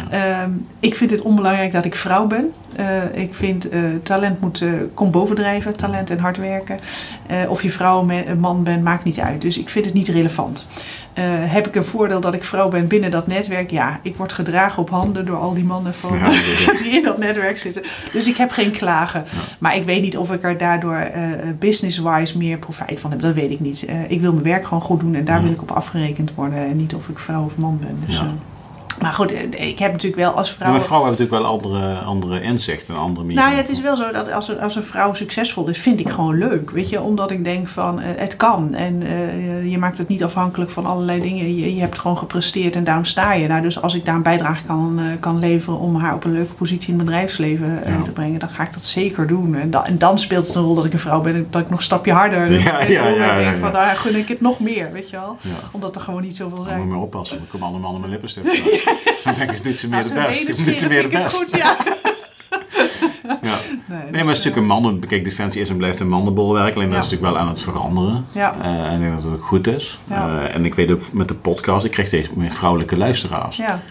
[0.10, 0.50] Ja.
[0.80, 2.54] ik vind het onbelangrijk dat ik vrouw ben.
[3.14, 3.68] Ik vind
[4.04, 6.80] talent moet kom bovendrijven, talent en hard werken.
[7.48, 9.42] of je vrouw of man bent, maakt niet uit.
[9.42, 10.68] Dus ik vind het niet relevant.
[11.14, 13.72] Eh, heb ik een voordeel dat ik vrouw ben binnen dat netwerk?
[13.72, 16.30] Ja, ik word gedragen op handen door al die mannen van, Ja,
[16.84, 17.84] die in dat netwerk zitten.
[18.14, 19.24] Dus ik heb geen klagen.
[19.60, 21.22] Maar ik weet niet of ik er daardoor eh,
[21.60, 23.22] business-wise meer profijt van heb.
[23.22, 23.86] Dat weet ik niet.
[23.86, 25.44] Eh, ik wil mijn werk gewoon goed doen en daar Ja.
[25.44, 26.58] wil ik op afgerekend worden.
[26.68, 27.98] En niet of ik vrouw of man ben.
[28.06, 28.22] Dus,
[29.04, 30.72] maar goed, eh, ik heb natuurlijk wel als vrouw...
[30.72, 33.44] Maar vrouwen hebben natuurlijk wel andere, andere inzichten, andere manieren.
[33.44, 36.00] Nou ja, het is wel zo dat als een, als een vrouw succesvol is, vind
[36.00, 36.70] ik gewoon leuk.
[36.72, 38.74] Weet je, omdat ik denk van eh, het kan.
[38.74, 41.56] En eh, je maakt het niet afhankelijk van allerlei dingen.
[41.56, 43.48] Je, je hebt gewoon gepresteerd en daarom sta je.
[43.48, 46.54] Nou, dus als ik daar een bijdrage kan, kan leveren om haar op een leuke
[46.54, 48.02] positie in het bedrijfsleven Ja.
[48.02, 49.56] te brengen, dan ga ik dat zeker doen.
[49.56, 51.62] En, da- en dan speelt het een rol dat ik een vrouw ben en dat
[51.62, 53.04] ik nog een stapje harder Ja, ja, En ja,
[53.36, 53.86] denk ja, van, ja.
[53.86, 55.38] nou gun ik het nog meer, weet je wel.
[55.42, 55.50] Ja.
[55.72, 56.76] Omdat er gewoon niet zoveel zijn.
[56.78, 58.52] moet je maar oppassen, er komen allemaal mannen met lippenstift.
[59.24, 60.66] Dan denk ik, is dit ze meer de ze best.
[60.66, 61.38] Dit ze meer het best.
[61.38, 61.76] goed, ja.
[63.42, 63.56] Ja.
[63.88, 65.00] Nee, Nee, maar het is natuurlijk eh, een mannen...
[65.08, 66.76] Kijk, Defensie is en blijft een mannenbolwerk.
[66.76, 66.94] Alleen Ja.
[66.96, 68.26] dat is natuurlijk wel aan het veranderen.
[68.32, 68.56] Ja.
[68.62, 70.00] Eh, en ik denk dat het ook goed is.
[70.10, 70.28] Ja.
[70.44, 73.58] Eh, en ik weet ook met de podcast, ik krijg steeds meer vrouwelijke luisteraars.
[73.58, 73.82] Ja,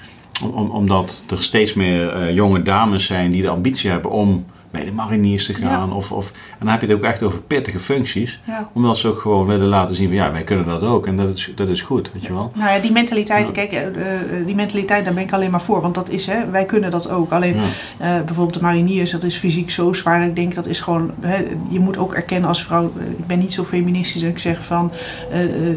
[0.43, 4.85] Om, om- omdat er steeds meer jonge dames zijn die de ambitie hebben om bij
[4.85, 5.93] de mariniers te gaan.
[5.93, 8.41] Of, of, en dan heb je het ook echt over pittige functies.
[8.47, 8.71] ja.
[8.73, 11.07] Omdat ze ook gewoon willen laten zien van ja, wij kunnen dat ook.
[11.07, 12.53] En dat is, dat is goed, weet je wel.
[12.55, 15.81] Nou ja, die mentaliteit, kijk, eh, eh, die mentaliteit, daar ben ik alleen maar voor.
[15.81, 17.33] Want dat is, hè, wij kunnen dat ook.
[17.33, 17.57] Alleen
[17.99, 20.27] eh, bijvoorbeeld de mariniers, dat is fysiek zo zwaar.
[20.27, 21.37] Ik denk dat is gewoon, hè,
[21.69, 22.93] je moet ook erkennen als vrouw.
[23.19, 24.93] ik ben niet zo feministisch dat ik zeg van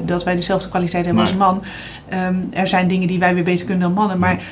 [0.05, 1.33] dat wij dezelfde kwaliteit hebben Nee.
[1.33, 1.63] als man.
[2.09, 4.19] Ehm, er zijn dingen die wij weer beter kunnen dan mannen.
[4.19, 4.43] Maar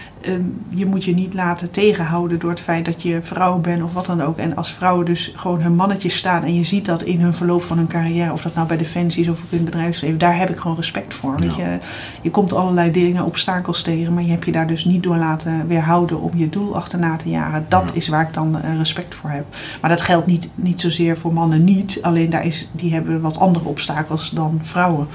[0.70, 4.06] je moet je niet laten tegenhouden door het feit dat je vrouw bent of wat
[4.06, 4.38] dan ook.
[4.38, 7.64] En als vrouwen dus gewoon hun mannetjes staan en je ziet dat in hun verloop
[7.64, 10.38] van hun carrière, of dat nou bij Defensie is of ook in het bedrijfsleven, daar
[10.38, 11.44] heb ik gewoon respect voor.
[11.44, 11.52] Ja.
[11.58, 11.80] je,
[12.22, 15.68] je komt allerlei dingen, obstakels tegen, maar je hebt je daar dus niet door laten
[15.68, 17.66] weerhouden om je doel achterna te jagen.
[17.68, 17.94] Dat Ja.
[17.94, 19.46] is waar ik dan eh, respect voor heb.
[19.82, 23.38] Maar dat geldt niet, niet zozeer voor mannen niet, alleen daar is, die hebben wat
[23.38, 25.08] andere obstakels dan vrouwen.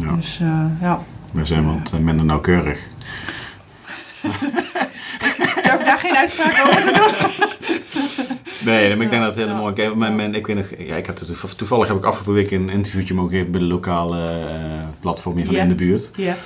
[0.00, 0.14] Ja.
[0.14, 1.00] Dus eh, ja.
[1.32, 2.78] We zijn wat eh, minder nauwkeurig.
[5.28, 7.34] Ik durf daar geen uitspraak over te doen.
[8.64, 10.36] Nee, maar ik denk dat het heel mooi is.
[10.36, 13.30] Ik weet nog, ja, ik had het, toevallig heb ik afgelopen week een interviewtje mogen
[13.30, 16.10] geven bij de lokale eh, platform hier van in de buurt.
[16.14, 16.36] Ja.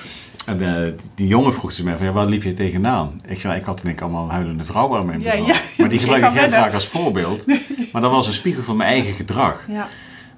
[0.46, 3.20] En eh, die, jongen vroeg ze mij van, ja, waar liep je tegenaan?
[3.26, 5.54] Ik zei, ik had denk ik allemaal huilende vrouwen aan mijn Ja, ja.
[5.78, 7.46] Maar die gebruik ik heel vaak als voorbeeld.
[7.92, 9.64] Maar dat was een spiegel van mijn eigen gedrag.
[9.68, 9.88] Ja.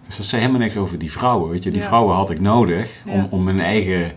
[0.06, 1.50] Dus dat zei helemaal niks over die vrouwen.
[1.50, 4.12] Weet je, die vrouwen had ik nodig om, om mijn eigen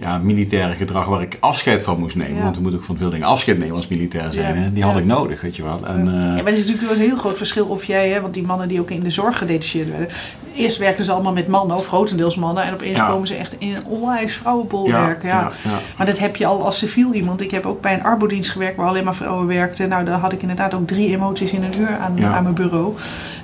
[0.00, 2.36] ja, militaire gedrag waar ik afscheid van moest nemen.
[2.36, 2.42] Ja.
[2.42, 4.56] Want we moeten ook van veel dingen afscheid nemen als militair zijn.
[4.56, 4.62] Ja.
[4.62, 4.72] Hè?
[4.72, 5.80] Die had ik nodig, weet je wel.
[5.86, 8.34] En, Ja, eh, maar het is natuurlijk een heel groot verschil of jij, hè, want
[8.34, 10.08] die mannen die ook in de zorg gedetacheerd werden.
[10.54, 13.74] Eerst werkten ze allemaal met mannen, of grotendeels mannen, en opeens komen ze echt in
[13.74, 15.22] een onwijs vrouwenbolwerk.
[15.22, 15.78] Ja, ja, ja.
[15.96, 17.40] Maar dat heb je al als civiel iemand.
[17.40, 19.88] Ik heb ook bij een arbodienst gewerkt waar alleen maar vrouwen werkten.
[19.88, 22.94] Nou, daar had ik inderdaad ook drie emoties in een uur aan, aan mijn bureau.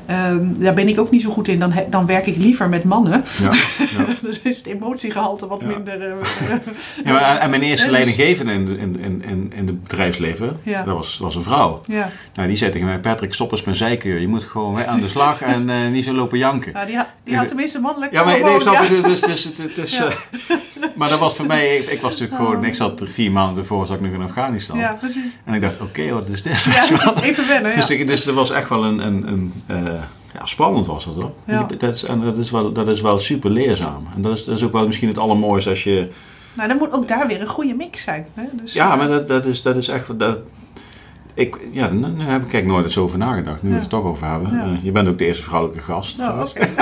[0.07, 1.59] Ehm, daar ben ik ook niet zo goed in.
[1.59, 3.25] Dan, dan werk ik liever met mannen.
[3.43, 3.53] Ja,
[3.97, 4.07] ja.
[4.23, 5.67] dus is het emotiegehalte wat Ja.
[5.67, 6.01] minder.
[6.01, 6.15] eh,
[7.05, 10.57] Ja, maar, en mijn eerste Ja, dus- leidinggevende in, in, in, in, in het bedrijfsleven,
[10.63, 10.83] Ja.
[10.85, 11.81] dat was, was een vrouw.
[11.87, 12.11] ja.
[12.35, 14.21] Nou, die zei tegen mij, Patrick, stop eens met zeiken.
[14.21, 16.73] Je moet gewoon aan de slag en eh, niet zo lopen janken.
[16.73, 18.83] Nou, die, ha- die had tenminste mannelijk Ja, maar nee, hormoon, snap ja.
[18.83, 19.01] je?
[19.03, 20.07] Dus, dus, dus, dus, Ja.
[20.07, 20.57] eh,
[20.97, 22.67] maar dat was voor mij, ik, ik was natuurlijk gewoon, Oh.
[22.67, 24.79] ik zat er vier maanden ervoor, zat ik nog in Afghanistan.
[24.79, 25.39] Ja, precies.
[25.45, 26.65] En ik dacht, oké, wat is dit?
[26.65, 26.83] Ja,
[27.23, 27.71] even wennen.
[27.71, 27.77] Ja.
[27.77, 29.53] Dus, ik, dus er was echt wel een, een, een
[30.39, 31.33] ja, spannend was dat hoor.
[31.47, 31.67] Ja.
[31.79, 34.07] Dat, is, en dat is wel, dat is wel super leerzaam.
[34.15, 36.09] En dat is, dat is ook wel misschien het allermooiste als je,
[36.55, 38.27] Nou, dan moet ook daar weer een goede mix zijn.
[38.35, 38.43] Hè?
[38.53, 40.39] Dus, ja, eh, maar dat, dat, is, dat is echt, dat,
[41.35, 44.05] ik, ja, nu heb ik kijk nooit eens over nagedacht, nu we het er toch
[44.05, 44.53] over hebben.
[44.53, 44.63] Ja.
[44.63, 46.51] Eh, je bent ook de eerste vrouwelijke gast Oh, trouwens.
[46.53, 46.65] oké.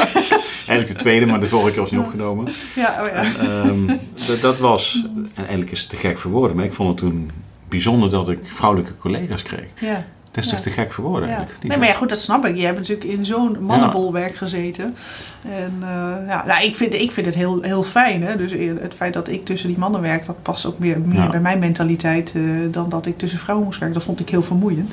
[0.67, 2.47] Eigenlijk de tweede, maar de vorige keer was niet opgenomen.
[2.75, 3.13] Ja, oh ja.
[3.13, 3.87] En, ehm,
[4.27, 6.99] dat, dat was, en eigenlijk is het te gek voor woorden, maar ik vond het
[6.99, 7.31] toen
[7.69, 9.67] bijzonder dat ik vrouwelijke collega's kreeg.
[9.81, 10.05] ja.
[10.35, 11.63] Het is toch te gek voor woorden eigenlijk?
[11.63, 12.57] Nee, maar ja, goed, dat snap ik.
[12.57, 14.97] Je hebt natuurlijk in zo'n mannenbolwerk gezeten.
[15.43, 18.23] En eh, ja, nou, ik, vind, ik vind het heel, heel fijn.
[18.23, 18.37] Hè?
[18.37, 21.41] Dus het feit dat ik tussen die mannen werk, dat past ook meer, meer bij
[21.41, 23.99] mijn mentaliteit eh, dan dat ik tussen vrouwen moest werken.
[23.99, 24.93] Dat vond ik heel vermoeiend.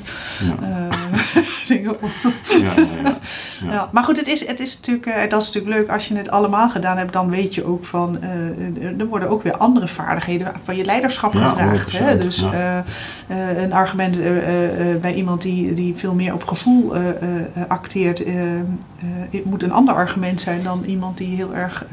[0.60, 0.88] Ja,
[1.72, 2.60] Oh.
[2.60, 3.18] ja, ja,
[3.72, 3.88] ja.
[3.92, 5.88] Maar goed, het is, het is natuurlijk, eh, dat is natuurlijk leuk.
[5.88, 8.22] Als je het allemaal gedaan hebt, dan weet je ook van...
[8.22, 11.98] eh, eh, er worden ook weer andere vaardigheden van je leiderschap gevraagd.
[11.98, 12.14] Hè?
[12.18, 12.44] 100%, Dus
[13.28, 14.18] een argument
[15.00, 16.94] bij iemand die, die veel meer op gevoel
[17.68, 18.22] acteert...
[19.30, 21.84] het moet een ander argument zijn dan iemand die heel erg...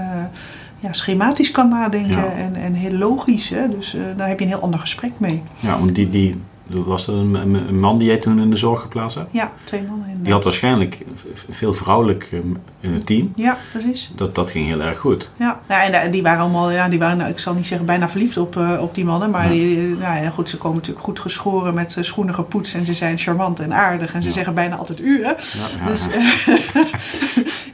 [0.80, 2.32] ja, schematisch kan nadenken Ja.
[2.32, 3.50] en, en heel logisch.
[3.50, 3.70] Hè?
[3.70, 5.44] Dus daar heb je een heel ander gesprek mee.
[5.60, 6.36] Ja, want die, die,
[6.70, 9.28] was dat een, man die jij toen in de zorg geplaatst hebt?
[9.32, 10.24] Ja, twee mannen inderdaad.
[10.26, 11.06] Die had waarschijnlijk
[11.50, 12.40] veel vrouwelijk eh,
[12.80, 13.32] in het team.
[13.36, 14.12] Ja, precies.
[14.16, 15.30] Dat, dat ging heel erg goed.
[15.38, 17.86] Ja, ja en eh, die waren allemaal, ja, die waren, nou, ik zal niet zeggen
[17.86, 19.30] bijna verliefd op, eh, op die mannen.
[19.30, 19.50] Maar Ja.
[19.52, 22.76] die, nou ja, goed, ze komen natuurlijk goed geschoren met eh, schoenen gepoetst.
[22.76, 24.14] En ze zijn charmant en aardig.
[24.14, 24.34] En ze Ja.
[24.34, 25.30] zeggen bijna altijd u, hè.
[25.32, 26.86] Ja, Dus ja.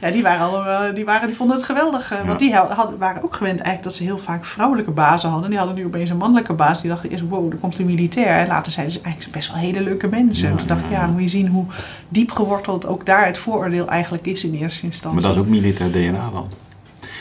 [0.00, 2.12] ja, die waren allemaal, die, waren, die vonden het geweldig.
[2.26, 5.48] Want die hadden, waren ook gewend eigenlijk dat ze heel vaak vrouwelijke bazen hadden.
[5.50, 6.80] Die hadden nu opeens een mannelijke baas.
[6.80, 8.26] Die dachten eerst, wow, er komt een militair.
[8.40, 10.50] En later ze eigenlijk best wel hele leuke mensen.
[10.50, 11.64] En toen dacht ik, ja, moet je zien hoe
[12.08, 15.20] diep geworteld ook daar het vooroordeel eigenlijk is in eerste instantie.
[15.20, 16.48] Maar dat is ook militair DNA dan.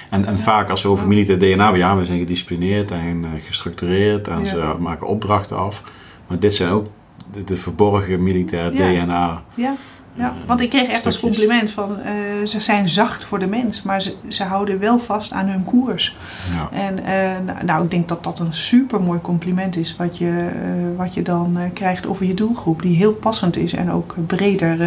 [0.09, 3.45] En, en vaak als we over militair DNA hebben, ja, we zijn gedisciplineerd en eh,
[3.45, 4.49] gestructureerd en Ja.
[4.49, 5.83] ze maken opdrachten af.
[6.27, 6.87] Maar dit zijn ook
[7.31, 9.03] de, de verborgen militair Ja.
[9.05, 9.43] DNA.
[9.53, 9.75] Ja,
[10.17, 10.33] ja.
[10.47, 12.13] want ik kreeg echt als compliment van eh,
[12.45, 16.15] ze zijn zacht voor de mens, maar ze, ze houden wel vast aan hun koers.
[16.53, 16.69] Ja.
[16.77, 17.13] En eh,
[17.45, 21.13] nou, nou, ik denk dat dat een super mooi compliment is wat je, eh, wat
[21.13, 24.77] je dan krijgt over je doelgroep, die heel passend is en ook breder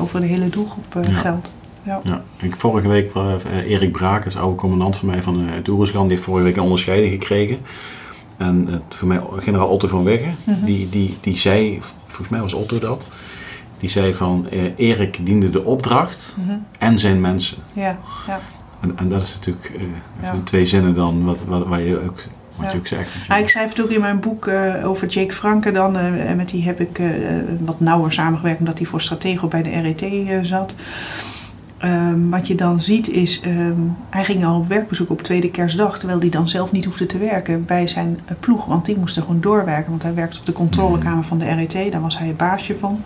[0.00, 1.12] over de hele doelgroep Ja.
[1.12, 1.50] geldt.
[1.82, 2.00] Ja.
[2.04, 2.22] Ja.
[2.36, 3.12] Ik, vorige week,
[3.66, 6.56] Erik Braak, is oude commandant van mij van de het Oeruzgan, die heeft vorige week
[6.56, 7.58] een onderscheiding gekregen.
[8.36, 10.64] En voor mij, generaal Otto van Wegge, Mhm.
[10.64, 13.06] die, die, die zei, volgens mij was Otto dat,
[13.80, 16.56] die zei van eh, Erik diende de opdracht Mhm.
[16.78, 17.56] en zijn mensen.
[17.72, 18.40] ja, ja.
[18.80, 19.82] En, en dat is natuurlijk eh,
[20.22, 20.34] Ja.
[20.44, 22.22] twee zinnen dan wat, wat, wat je ook,
[22.56, 22.72] wat Ja.
[22.72, 23.10] je ook zegt.
[23.28, 25.96] Nou, ik schrijf het ook in mijn boek eh, over Jake Franke dan.
[25.96, 27.00] eh, en met die heb ik
[27.60, 30.74] wat nauwer samengewerkt omdat hij voor Stratego bij de RET zat.
[31.78, 33.72] Ehm, wat je dan ziet is, ehm,
[34.10, 37.18] hij ging al op werkbezoek op tweede kerstdag, terwijl hij dan zelf niet hoefde te
[37.18, 40.52] werken bij zijn ploeg, want die moest er gewoon doorwerken, want hij werkte op de
[40.52, 43.02] controlekamer van de RET, daar was hij het baasje van.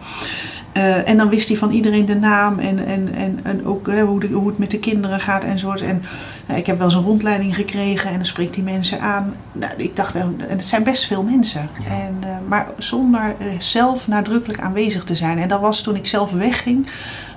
[0.74, 4.02] Eh, en dan wist hij van iedereen de naam en, en, en, en ook eh,
[4.02, 5.80] hoe, de, hoe het met de kinderen gaat enzovoort.
[5.80, 6.02] En
[6.46, 9.34] eh, ik heb wel eens een rondleiding gekregen en dan spreekt hij mensen aan.
[9.52, 11.68] Nou, ik dacht, wel, en het zijn best veel mensen.
[11.82, 11.90] Ja.
[11.90, 15.38] En, eh, maar zonder zelf nadrukkelijk aanwezig te zijn.
[15.38, 16.86] En dat was toen ik zelf wegging,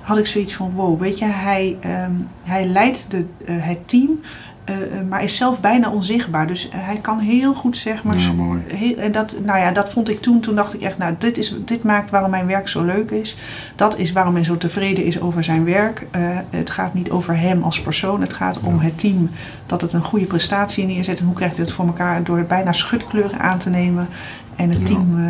[0.02, 2.12] had ik zoiets van, wow, weet je, hij, ehm,
[2.42, 4.20] hij leidt de, het team,
[4.68, 4.74] eh,
[5.08, 6.46] maar is zelf bijna onzichtbaar.
[6.46, 8.60] Dus eh, hij kan heel goed, zeg maar, Ja, mooi.
[8.66, 10.40] Heel, en dat, nou ja, dat vond ik toen.
[10.40, 13.36] Toen dacht ik echt, nou, dit, is, dit maakt waarom mijn werk zo leuk is.
[13.74, 16.06] Dat is waarom hij zo tevreden is over zijn werk.
[16.50, 18.20] Het gaat niet over hem als persoon.
[18.20, 19.30] Het gaat om het team.
[19.66, 21.18] Dat het een goede prestatie neerzet.
[21.18, 22.22] En hoe krijgt hij het voor elkaar?
[22.24, 24.08] Door bijna schutkleuren aan te nemen.
[24.56, 24.84] En het Ja.
[24.84, 25.20] team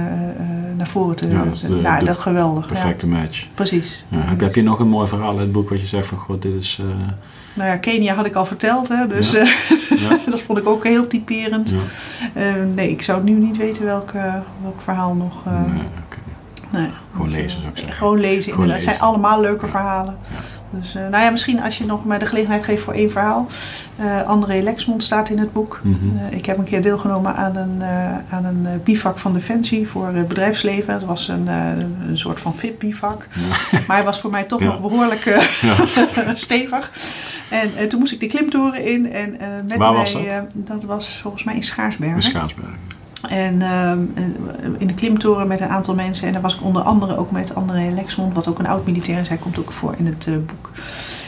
[0.76, 1.28] naar voren te...
[1.28, 2.66] Ja, dat is de- nou, de geweldig.
[2.66, 3.46] Perfecte match.
[3.54, 4.04] precies.
[4.08, 6.06] Ja, heb, je- heb je nog een mooi verhaal in het boek wat je zegt
[6.06, 6.80] van, god, dit is...
[7.58, 8.88] Nou ja, Kenia had ik al verteld.
[8.88, 9.38] Hè, dus Ja.
[9.38, 9.48] eh,
[10.00, 11.74] ja, dat vond ik ook heel typerend.
[12.34, 12.44] Eh,
[12.74, 15.42] nee, ik zou nu niet weten welk, eh, welk verhaal nog...
[16.70, 16.88] Nee.
[17.12, 17.96] Gewoon Dus, lezen, zou ik zeggen.
[17.96, 18.86] Gewoon lezen, Gewoon inderdaad.
[18.86, 20.16] Het zijn allemaal leuke verhalen.
[20.70, 23.46] Dus, nou ja, misschien als je nog maar de gelegenheid geeft voor één verhaal.
[23.96, 25.80] Eh, André Lexmond staat in het boek.
[25.82, 25.96] Mhm.
[26.30, 27.82] Ik heb een keer deelgenomen aan een,
[28.30, 30.94] aan een bivak van Defensie voor het bedrijfsleven.
[30.94, 31.46] Het was een,
[32.08, 33.26] een soort van VIP-bivak.
[33.86, 34.66] Maar hij was voor mij toch Ja.
[34.66, 35.76] nog behoorlijk eh, Ja.
[36.34, 36.90] stevig.
[37.50, 39.12] En eh, toen moest ik de klimtoren in.
[39.12, 40.22] En, eh, met Waar mij, was dat?
[40.22, 42.16] eh, dat was volgens mij in Schaarsbergen.
[42.16, 42.96] In Schaarsbergen.
[43.28, 43.98] En ehm,
[44.78, 46.26] in de klimtoren met een aantal mensen.
[46.26, 49.28] En daar was ik onder andere ook met André Lexmond, wat ook een oud-militair is.
[49.28, 50.70] Hij komt ook voor in het boek.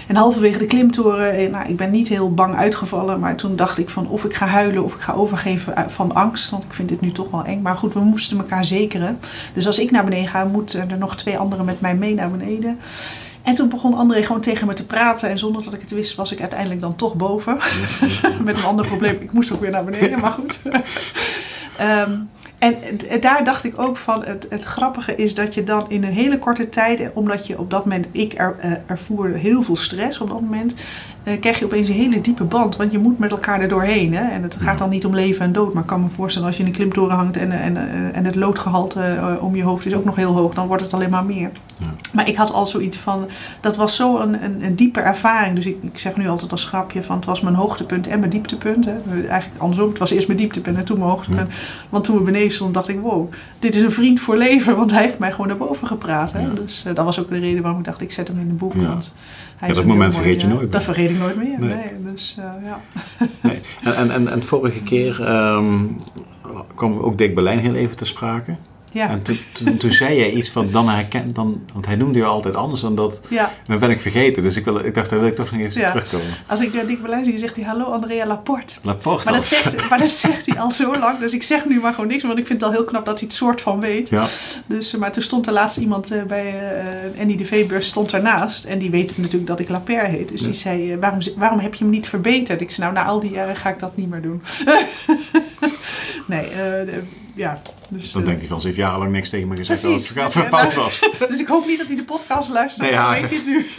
[0.07, 3.19] En halverwege de klimtoren, nou, ik ben niet heel bang uitgevallen.
[3.19, 6.51] Maar toen dacht ik van of ik ga huilen of ik ga overgeven van angst.
[6.51, 7.63] Want ik vind dit nu toch wel eng.
[7.63, 9.19] Maar goed, we moesten elkaar zekeren.
[9.55, 12.31] Dus als ik naar beneden ga, moeten er nog twee anderen met mij mee naar
[12.31, 12.79] beneden.
[13.51, 15.29] En toen begon André gewoon tegen me te praten.
[15.31, 17.59] En zonder dat ik het wist, was ik uiteindelijk dan toch boven.
[18.45, 19.17] Met een ander probleem.
[19.21, 20.63] Ik moest ook weer naar beneden, maar goed.
[21.77, 22.13] Ehm,
[22.59, 22.77] en
[23.21, 26.39] daar dacht ik ook van, het, het grappige is dat je dan in een hele
[26.39, 30.29] korte tijd, omdat je op dat moment, ik er, eh, ervoer heel veel stress op
[30.29, 30.75] dat moment,
[31.23, 32.77] eh, krijg je opeens een hele diepe band.
[32.77, 34.15] Want je moet met elkaar er doorheen.
[34.15, 34.31] Hè?
[34.31, 36.57] En het gaat dan niet om leven en dood, maar ik kan me voorstellen als
[36.57, 39.87] je in een klimtoren hangt en, en, eh, en het loodgehalte eh, om je hoofd
[39.87, 41.51] is ook nog heel hoog, dan wordt het alleen maar meer.
[41.77, 41.87] Ja.
[42.13, 43.29] Maar ik had al zoiets van,
[43.61, 45.55] dat was zo een, een, een diepe ervaring.
[45.55, 48.31] Dus ik, ik zeg nu altijd als grapje van, het was mijn hoogtepunt en mijn
[48.31, 48.85] dieptepunt.
[48.85, 48.93] Hè.
[49.29, 51.53] Eigenlijk andersom, het was eerst mijn dieptepunt en toen mijn hoogtepunt.
[51.89, 54.77] Want toen we beneden stonden, dacht ik, wow, dit is een vriend voor leven.
[54.81, 56.33] Want hij heeft mij gewoon naar boven gepraat.
[56.33, 56.41] Hè.
[56.41, 56.49] Ja.
[56.49, 58.57] Dus eh, dat was ook de reden waarom ik dacht, ik zet hem in een
[58.57, 58.75] boek.
[58.75, 59.15] Want
[59.61, 60.71] hij Ja, dat moment vergeet je mooi, nooit eh, meer.
[60.71, 61.75] Dat vergeet ik nooit meer, Nee.
[61.75, 62.13] nee.
[62.13, 62.81] dus eh, ja.
[63.49, 63.61] Nee.
[63.85, 65.85] En, en, en, en vorige keer ehm,
[66.75, 68.57] kwam ook Dick Berlijn heel even ter sprake.
[68.93, 72.19] Ja, En toen, toen, toen zei jij iets van, dan herken, dan, want hij noemde
[72.19, 73.21] je altijd anders dan dat.
[73.29, 73.53] ja.
[73.65, 75.81] Dat ben ik vergeten, dus ik, wil, ik dacht, daar wil ik toch nog even
[75.81, 75.91] Ja.
[75.91, 76.27] terugkomen.
[76.47, 78.75] Als ik uh, Dick Berlijn zie, zegt hij, hallo Andrea Laporte.
[78.83, 79.25] Laporte.
[79.25, 81.19] Maar dat, zegt, maar dat zegt hij al zo lang.
[81.19, 82.23] Dus ik zeg nu maar gewoon niks.
[82.23, 84.09] Want ik vind het al heel knap dat hij het soort van weet.
[84.09, 84.27] Ja,
[84.67, 88.65] Dus, eh, maar toen stond er laatst iemand eh, bij eh, een NIDV-beurs stond ernaast.
[88.65, 90.29] En die weet natuurlijk dat ik Lapierre heet.
[90.29, 90.47] Dus Ja.
[90.47, 92.61] die zei, eh, waarom, waarom heb je hem niet verbeterd?
[92.61, 94.43] Ik zei, nou, na al die jaren ga ik dat niet meer doen.
[96.27, 96.95] Nee, eh,
[97.41, 97.63] ja.
[97.91, 100.75] Dus, Dan denkt hij van, ze heeft jarenlang niks tegen me gezegd dat het fout
[100.75, 101.11] was.
[101.29, 102.83] dus ik hoop niet dat hij de podcast luistert.
[102.83, 103.13] Nee, ja.
[103.13, 103.67] Dan weet hij het nu.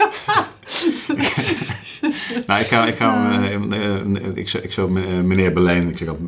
[2.46, 6.08] Nou, ik ga, ik ga, eh, ik zou, ik zou eh, meneer Berlijn, ik zeg
[6.08, 6.18] al,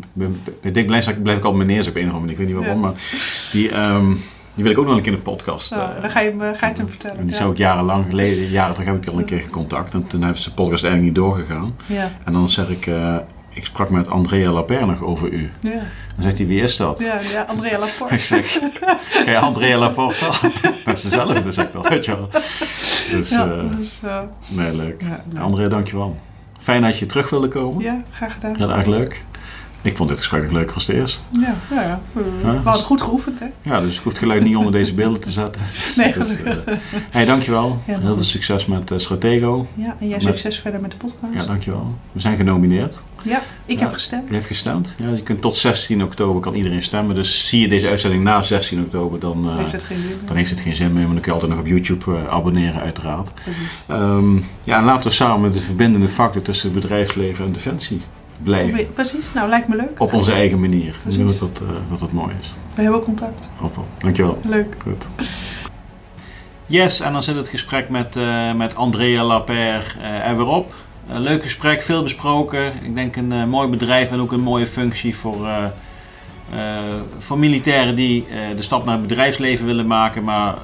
[0.63, 2.81] Berlijn, zeg blijf ik al meneer op een of andere manier, ik weet niet waarom,
[2.81, 2.81] Ja.
[2.81, 3.01] maar
[3.53, 4.13] die, ehm,
[4.55, 5.71] die wil ik ook nog een keer in de podcast.
[5.71, 7.17] Nou, dan ga je, hem, ga je het hem vertellen.
[7.17, 7.39] En die ja.
[7.39, 9.95] zou ik jarenlang geleden, jaren terug heb ik al een keer contact.
[9.95, 11.77] En toen heeft ze de podcast eigenlijk niet doorgegaan.
[11.87, 12.89] Ja, En dan zeg ik,
[13.55, 15.51] ik sprak met Andrea Laper nog over u.
[15.61, 15.71] ja,
[16.15, 17.01] Dan zegt hij, wie is dat?
[17.01, 18.17] ja, ja, Andrea Ik Laporte.
[18.17, 18.59] zeg,
[19.13, 20.25] ken je Andrea Laporte?
[20.85, 22.29] Dat is dezelfde, zeg ik dan, weet je wel.
[23.11, 24.01] Dus, Ja, dus,
[24.49, 25.03] nee, leuk.
[25.03, 25.43] ja, leuk.
[25.43, 26.17] Andrea, dankjewel.
[26.61, 27.83] Fijn dat je terug wilde komen.
[27.83, 28.55] ja, graag gedaan.
[28.57, 29.25] Heel erg leuk.
[29.83, 31.23] Ik vond dit gesprek nog leuker als het eerst.
[31.31, 32.01] Ja, ja, ja.
[32.13, 33.47] We, hadden goed geoefend, hè?
[33.63, 35.63] Ja, dus ik hoef het geluid niet onder deze beelden te zetten.
[35.97, 36.53] Nee, Dus, eh,
[37.11, 37.79] hey, dankjewel.
[37.85, 39.67] Heel veel succes met Stratego.
[39.75, 41.35] Ja, en jij Met- succes verder met de podcast.
[41.35, 41.95] Ja, dankjewel.
[42.13, 43.03] We zijn genomineerd.
[43.25, 44.29] Ja, ik heb gestemd.
[44.29, 44.95] Je hebt gestemd.
[44.99, 47.15] Ja, je kunt tot 16 oktober kan iedereen stemmen.
[47.15, 50.19] Dus zie je deze uitzending na 16 oktober, dan, eh, Heeft het geen zin?
[50.27, 51.03] dan heeft het geen zin meer.
[51.05, 53.35] Maar dan kun je altijd nog op YouTube eh, abonneren, uiteraard.
[53.35, 53.61] Precies.
[53.87, 58.01] Ehm, ja, en laten we samen de verbindende factor tussen bedrijfsleven en defensie
[58.43, 58.93] blijven.
[58.93, 60.01] Precies, nou lijkt me leuk.
[60.01, 60.87] Op onze eigen manier.
[60.87, 61.19] Ik Precies.
[61.19, 62.55] denk dat dat, eh, dat dat mooi is.
[62.75, 63.51] We hebben contact.
[63.57, 63.81] Hoppa.
[63.99, 64.39] Dankjewel.
[64.49, 64.77] Leuk.
[64.83, 65.09] Goed.
[66.67, 70.75] Yes, en dan zit het gesprek met, eh, met Andrea Laper eh, er weer op.
[71.07, 72.73] Leuk gesprek, veel besproken.
[72.83, 75.65] Ik denk een eh, mooi bedrijf en ook een mooie functie voor, eh,
[76.53, 78.27] eh, voor militairen die
[78.57, 80.25] de stap naar het bedrijfsleven willen maken.
[80.25, 80.55] Maar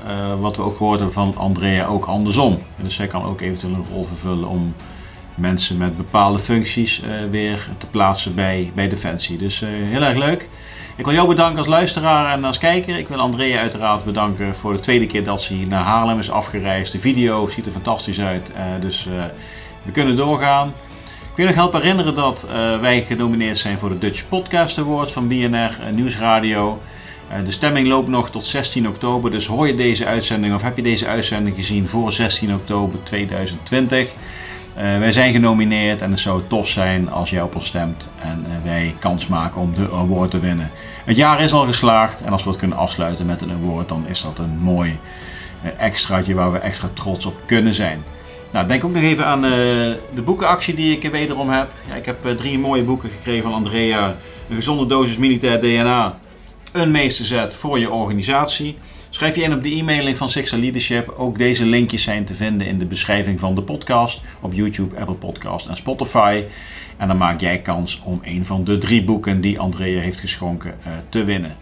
[0.40, 2.58] wat we ook gehoord hebben van Andrea, ook andersom.
[2.76, 4.74] Dus zij kan ook eventueel een rol vervullen om
[5.34, 9.38] mensen met bepaalde functies weer te plaatsen bij, bij Defensie.
[9.38, 10.48] Dus heel erg leuk.
[10.96, 12.98] Ik wil jou bedanken als luisteraar en als kijker.
[12.98, 16.92] Ik wil Andrea uiteraard bedanken voor de tweede keer dat ze naar Haarlem is afgereisd.
[16.92, 19.08] De video ziet er fantastisch uit, dus
[19.82, 20.68] we kunnen doorgaan.
[21.30, 25.10] Ik wil nog helpen herinneren dat eh, wij genomineerd zijn voor de Dutch Podcast Award
[25.12, 26.78] van BNR eh, Nieuwsradio.
[27.30, 30.76] Eh, de stemming loopt nog tot 16 oktober, dus hoor je deze uitzending of heb
[30.76, 34.08] je deze uitzending gezien voor 16 oktober 2020?
[34.74, 38.46] Eh, wij zijn genomineerd en het zou tof zijn als jij op ons stemt en
[38.64, 40.70] wij kans maken om de award te winnen.
[41.04, 44.04] Het jaar is al geslaagd en als we het kunnen afsluiten met een award, dan
[44.08, 44.98] is dat een mooi
[45.76, 48.04] extraatje waar we extra trots op kunnen zijn.
[48.52, 49.50] Nou, denk ook nog even aan eh,
[50.14, 51.72] de boekenactie die ik wederom heb.
[51.88, 54.16] Ja, ik heb eh, drie mooie boeken gekregen van Andrea.
[54.48, 56.18] Een gezonde dosis militair DNA.
[56.72, 58.78] Een meesterzet voor je organisatie.
[59.10, 61.14] Schrijf je in op de e-mailing van Sixer Leadership.
[61.16, 64.20] Ook deze linkjes zijn te vinden in de beschrijving van de podcast.
[64.40, 66.44] Op YouTube, Apple Podcast en Spotify.
[66.96, 70.74] En dan maak jij kans om een van de drie boeken die Andrea heeft geschonken
[70.82, 71.56] eh, te winnen.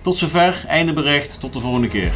[0.00, 1.40] Tot zover, einde bericht.
[1.40, 2.12] Tot de volgende keer.